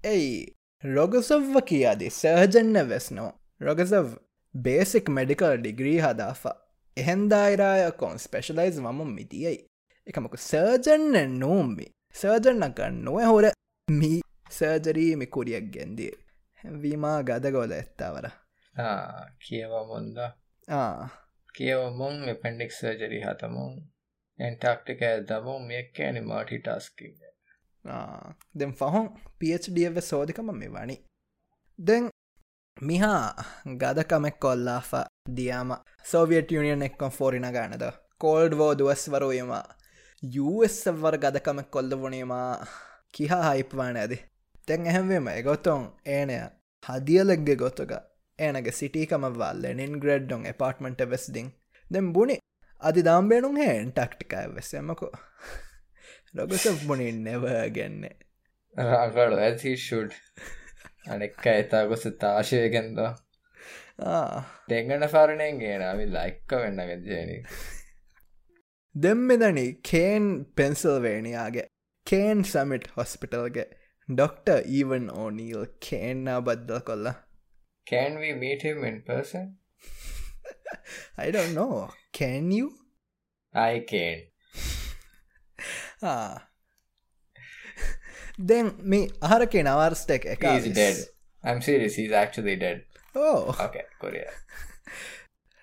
[0.07, 0.32] ಏಯ್
[0.84, 3.26] ರೊಗಸವ್ವ ಕಿಯಾದಿ ಸರ್ಜನ್ನ ವೆಸ್ನೋ
[3.61, 4.11] ರೊಗಸವ್
[4.56, 6.58] බේසික් මෙඩිකල් ඩිග්‍රී හදාෆා
[6.97, 9.60] එහෙන්දායිරාය කොන් ස්පෙශලයිස් වම මිතියයි
[10.08, 11.88] එකමක සර්ජන්න නෝම්මි.
[12.16, 13.45] සර්ජන්නක නොව හොර
[13.88, 14.20] මී
[14.51, 16.14] සර්ජරීමි කුරියක් ගෙන්දිය.
[16.82, 18.26] වීමා ගදගොල එත්තාවර
[19.39, 20.18] කියවා මොන්ද?
[20.68, 21.10] ආ.
[21.56, 23.74] කියවමුන් එපෙන්ඩික් සර්ජරි හතමුන්
[24.39, 27.14] එන්ටක්ටික ඇදමු මෙක්කෑනි මාටි ටස්කින්
[28.56, 29.08] දෙම් ෆහොන්
[29.39, 30.97] පඩව සෝධකම මෙ වනි
[31.80, 32.10] දෙන්
[32.78, 33.43] මිහා
[33.78, 34.91] ගදකමෙක් කොල්ලාෆ
[35.36, 35.71] දියාම
[36.03, 37.84] සෝවියට යුනියන් එක්කොන් ෆෝරින ගානද?
[38.19, 39.51] කෝල්ඩ් වෝ දුවස්වරුයම
[40.24, 42.65] යුවස්සවර ගදකමෙක් කොල්ද වනීමා
[43.11, 44.17] කිහා හයිප්වාන ඇති.
[44.67, 46.39] තැන් ඇහැවීම එගොතොන් ඒනය
[46.84, 47.93] හදියලෙක්ගෙ ගොතුක
[48.39, 51.53] ඒනගේ සිටිකමවල් ලෙනින් ග්‍රෙඩ්ඩොන් එපාර්ට්මට වෙස්දිින්.
[51.86, 52.38] දෙම් බුණි
[52.82, 55.11] අධි දාම්බේනුම් හෙන් ටක්ටිකය වෙස්සමකු
[56.34, 58.15] ලොගස බුණින් නෙවගන්නේ
[58.76, 60.19] රාගඩ ඇසිෂුඩ්
[61.08, 62.99] අනෙක්ක එතා ගොස තාශයගෙන්ද
[64.70, 67.38] දෙගන්න පරණයෙන් ගේනමි ලයික්ක වෙන්න ගෙජයනි
[68.95, 71.68] දෙම්මෙදනි කේන් පෙන්සල්වේනියාගේ
[72.08, 73.68] කේන් සමිට් හොස්පිටල්ගේ
[74.10, 77.16] ඩොක්ට ඊවන් ඕනීල් කේන්නා බද්දල් කොල්ලා
[77.88, 79.58] Can we meet him in person?
[81.18, 81.54] I don't
[88.38, 90.45] then me අහරකේ නවර්ස්ටෙක් එක.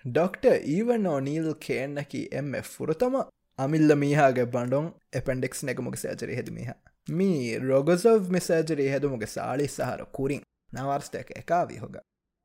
[0.05, 3.17] ඩොක්ටර් ඊවන් ඕනීල් කේන්නකි එම ෆුරතම
[3.59, 6.71] අමිල්ල මීහාගේ බන්ඩොන් එපෙන්ඩෙක්ස් නැකමුග සෑචරි හෙදමිහ
[7.09, 10.41] මී රොගසොව් මෙසෑජරී හෙදුමුගේ සාලි සහර කුරින්
[10.73, 11.95] නවර්ස්ටක එකාවී හොග.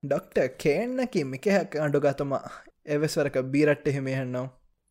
[0.03, 2.33] ඩොක්ට කේන්නකි මිකහැක් අඩුගතම
[2.87, 4.47] එවෙස්වරක බීරට්ට හිමිහෙන්නවා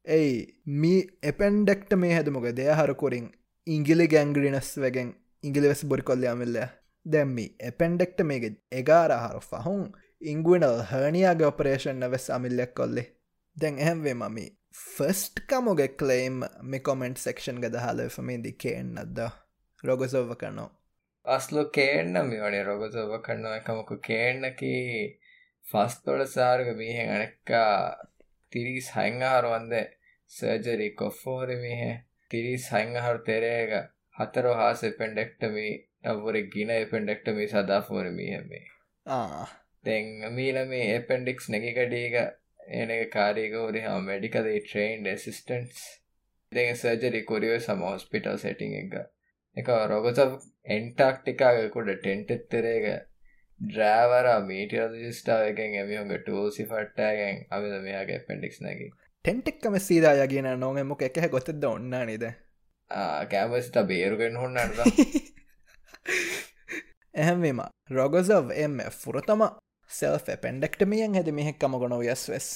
[0.06, 0.34] ඇයි
[0.76, 3.28] මී එපෙන්ඩෙක්ට මේ හැදමුග දෙයහරකුරින්
[3.68, 5.14] ඉංගිලි ගැංග්‍රිනස් වගෙන්
[5.46, 6.58] ඉංගිලිවෙස් බොරිකොල්ල අමිල්ල
[7.06, 9.84] දැම්මි එපෙන්ඩෙක්ට මේගෙ එගාරහරු ෆහුන්
[10.26, 13.04] ඉංගුවනල් හනියාගේ ඔපරේෂන් වෙස් අමිල්ලෙක් කොල්ලෙ.
[13.58, 14.46] දැන් එහෙම්වේ මමි.
[14.76, 19.22] ෆස්ට් කමුගෙ කලේම් මෙ කොමෙන්ට් සෙක්ෂන් ගද හලෆමේදි කේන්නද්ද?
[19.84, 20.70] රොගසෝව කනෝ
[21.26, 23.56] අස්ලු කේන්න මෙවනේ රොගසෝව කරනවා.
[23.58, 24.74] එකමකු කේන්නකි
[25.66, 27.72] ෆස්තොඩ සාර්ග මීහෙන් අනෙක්කා
[28.52, 29.74] තිරිස් හංහාරුවන්ද
[30.32, 31.82] සර්ජරි කොෆෝර මිහ?
[32.32, 33.74] තිරිස් හංහහරු තෙරේග
[34.18, 35.68] හතර හාස පෙන්ඩෙක්ටමි
[36.06, 38.64] අවුර ගින පෙන්ඩෙක්ටමි සදාෆෝර මිහෙමේ
[39.86, 45.82] තැන් මීල මේ එපෙන්ඩික්ස් නැකිකඩීග ඒනක කාරීගවරි හම මැඩිකදේ ට්‍රේන්් සිස්ටන්ස්
[46.52, 48.96] දෙ සර්ජරි කොරියෝ සම හොස්පිටල් සෙටිං එක.
[49.58, 50.22] එක රොගස
[50.68, 52.88] එන්ටක්ටිකාගකුඩ ටෙන්ටෙත්තරේක
[53.60, 58.90] ඩ්‍රෑවර මීටියල් ිස්ටාවකෙන් එමිහුන්ග ටූල්සි ෆට්ටෑගෙන් අමිද මෙයාගේ පෙන්ඩික්ස් නැකි
[59.26, 62.26] ටෙන්ටෙක්කම සීදායගෙන නොගෙමක එක ගොතද ඔන්න නිද
[62.92, 64.80] කෑමස්ට බේරුගෙන් හොන්නට
[67.16, 67.62] එහෙමම
[67.92, 69.46] රොගසව් එම ෆුරතම
[69.90, 72.50] සෙල් පෙන්ඩෙක්ටමියන් හැද මෙහෙක්කම ගොනො යස් වෙස්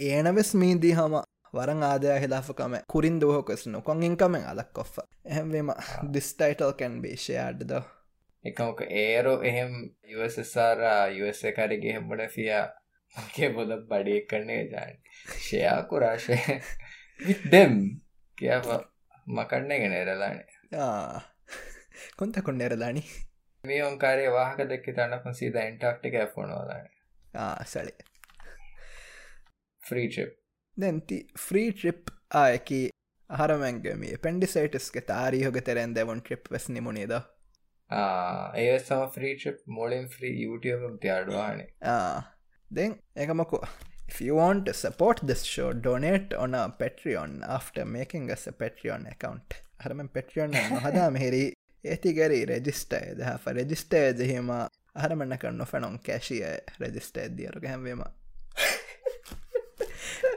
[0.00, 1.18] ඒනවෙස් මීදී හම
[1.54, 5.70] වරං ආදයා හිලාපකම කුරින් දුවහොකස් නොකොන් ඉන්කමෙන් අලක් කොෆ එහෙමවීම
[6.12, 7.78] දිස්ටයිටල් කැන් බේෂයාඩ්ද
[8.44, 9.72] එකමක ඒරෝ එහෙම
[10.16, 10.82] යසසාර
[11.20, 12.66] යස කරගේ හෙම්බට ෆියා.
[13.14, 14.96] මගේ බොද බඩිය කරන්නේ ජාන්
[15.36, 16.38] ෂයා කුරාශය
[17.20, 17.74] විදම්
[19.26, 20.46] කිය මකන්න ගෙන එරලානේ
[22.16, 23.02] කොන්ත කොන්න එරලානි
[23.64, 26.88] මේ ඔන්කාරේ වාහක දෙක්ක තන්න සීද එන්ටක්ටික ෆොනෝදාන
[27.64, 27.96] සලේ.
[29.82, 30.36] ෆ්‍රීචිප්
[30.76, 32.82] දැන්ති ෆ්‍රී ට්‍රිප් ආයකි
[33.30, 37.16] අහරමැන්ගම පෙන්ඩිසයිටස්ක තාරීහොග තෙරෙන් දෙවන් ට්‍රිප් වෙස් නිමුණේද?
[38.56, 41.68] ඒ සම ෆ්‍රීචිප් මොලින් ්‍රී YouTube තියාඩවානේ
[42.70, 43.62] දෙන් එකමකෝ
[44.08, 48.52] If you want to support this show, donate on a Patreon after making us a
[48.52, 49.54] Patreon account.
[49.80, 51.42] හරම Patreon නොහදා මෙහෙරි
[51.84, 54.50] ඒතිගැරි රෙජිස්ටය දහ රෙජිස්ටය දෙහෙම
[54.96, 56.42] අහරමන්න කරන්න ෆැනොන් කැශිය
[56.80, 58.02] රෙජිස්ට ඇදියරු හැම්වීම.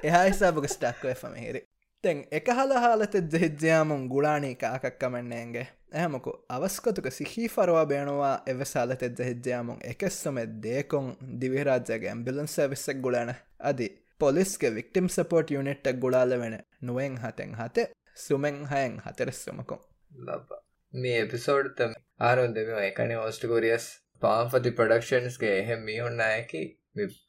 [0.03, 1.61] එහා හිසාබක ස්ටක්ව එෆම හිරි.
[2.03, 10.41] තැන් එක හල හාලත ජෙහිජ්‍යයාමුන් ගුලානී කාකක්කමන්නේගේ ඇහමකු අවස්කතුක සිහි ෆරවා බේනවා එවසාලත ජෙහිජ්‍යයාමුන් එකස්සම
[10.65, 13.87] දේකොන් දිවිරාජ්‍යගේ ඇම්බිලන් සවිස්සක් ගුලන අදි
[14.19, 17.85] පොලිස්ක වික්ටිම් සපෝට් යුනිට්ටක් ගුලාල වෙන නුවෙන් හතෙන් හත
[18.17, 19.81] සුමෙන් හයෙන් හතරස්සමකොන්
[20.23, 20.59] ලබ.
[20.93, 23.87] මේ එපිසෝඩ්තම ආරුන් දෙම එකන ඕස්ටකෝරියස්
[24.21, 26.63] පාම්පති ප්‍රඩක්ෂන්ස්ගේ එහෙම මිහුන්නයකි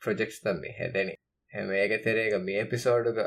[0.00, 1.14] ප්‍රජෙක්ස් තම් හැදැනි
[1.52, 3.20] හැම ඒක තෙරේක මේ පිසෝඩුක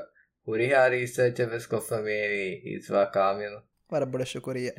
[0.48, 3.60] හුරිහා රීසර්ච වෙස් කොෆ මේරී ඉස්වා කාමියු.
[3.90, 4.72] වරබොඩ ශුකුරිය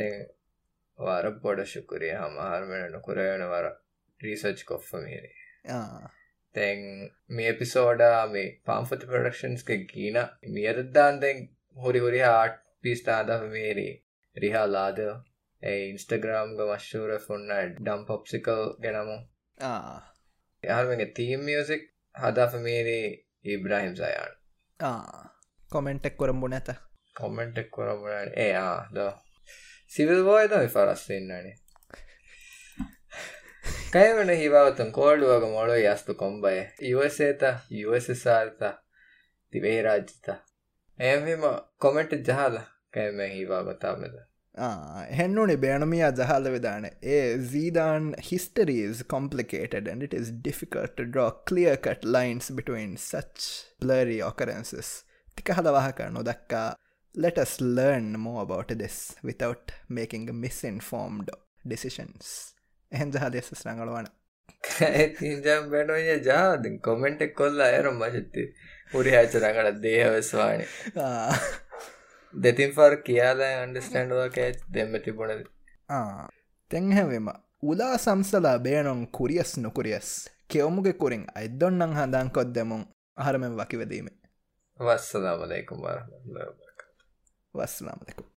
[0.99, 3.73] වර බොඩ ශුකුරිය හමහරමෙන නොකරයන වර
[4.21, 5.35] රීසර්ච් කොෆ්ෆ මේරේ
[6.55, 6.81] තැන්
[7.37, 10.19] මේ පිසෝඩා මේ පාම්පති ප්‍රඩක්ෂන්ස්ක ගීන
[10.55, 11.45] මියරද්දාන්තෙන්
[11.77, 13.93] හොරි හොරි ආට් පිස්ථාදහ මේරී
[14.37, 14.99] රිහා ලාද.
[15.63, 19.19] ඒ ඉන්ස්ටග්‍රාම්ග මශ්ෂූර ෆොන්න ඩම් පොප්සිකල් ගැනමු
[20.63, 21.85] යාමගේ තීම් මියසික්
[22.15, 23.07] හදාෆ මේරේ
[23.45, 24.35] ඉබ්‍රහිම් සයන්
[25.71, 26.69] කොමෙන්ටෙක් කොරම්බු නැත.
[27.17, 28.99] කොමෙන්ටෙක් කොරම්බුණ ඒයා ද.
[29.87, 30.21] සිවිල්
[33.65, 38.61] බෝය තම ෆරස්වෙන්නනේ කයවන හිවාවතන් කෝඩුවග මොලො යස්තු කොම්බය ඉවසේත ඉවසසාර්ත
[39.51, 40.29] තිවේ රාජ්‍යත
[40.99, 41.43] එයම
[41.79, 42.59] කොමෙන්ට් ජහල
[42.91, 44.25] කෑම හිවාගතාමද
[45.19, 51.31] හෙන්නුනේ බේනමියා ජහල විධාන ඒ Zidane history is complicated and it is difficult to draw
[51.31, 55.05] clear-cut lines between such blurry occurrences.
[55.37, 56.77] ටික හදවාහක නොදක්කා
[57.15, 61.31] let us learn more about this without making misinformed
[61.65, 62.54] decisions.
[62.93, 64.09] එහෙන් ජහදෙස ස්රංගලවන
[65.17, 68.45] තිජම් බැනොය ජාතින් කොමෙන්ටෙක් කොල්ල අයරම් මශත්ති
[68.93, 70.69] උරි හචරඟට දේහවස්වානේ
[72.35, 74.39] දෙතින් ෆර් කියලා අන්ඩස්ටන්ඩුවක
[74.75, 75.47] දෙම තිබුණද?
[76.71, 77.29] තැන්හැවෙම
[77.63, 80.11] උලා සම්සලා බේනොන් කුරියස් නොකුරියස්.
[80.49, 82.85] කෙවමුගෙ කුරින් අයිදොන්නන් හඳන් කොත් දෙමුන්.
[83.17, 84.09] අහරමෙන් වකිවදීම.
[84.81, 85.99] වස්සදාමලයකුම් බර
[87.55, 88.25] වස්සලාමලෙකු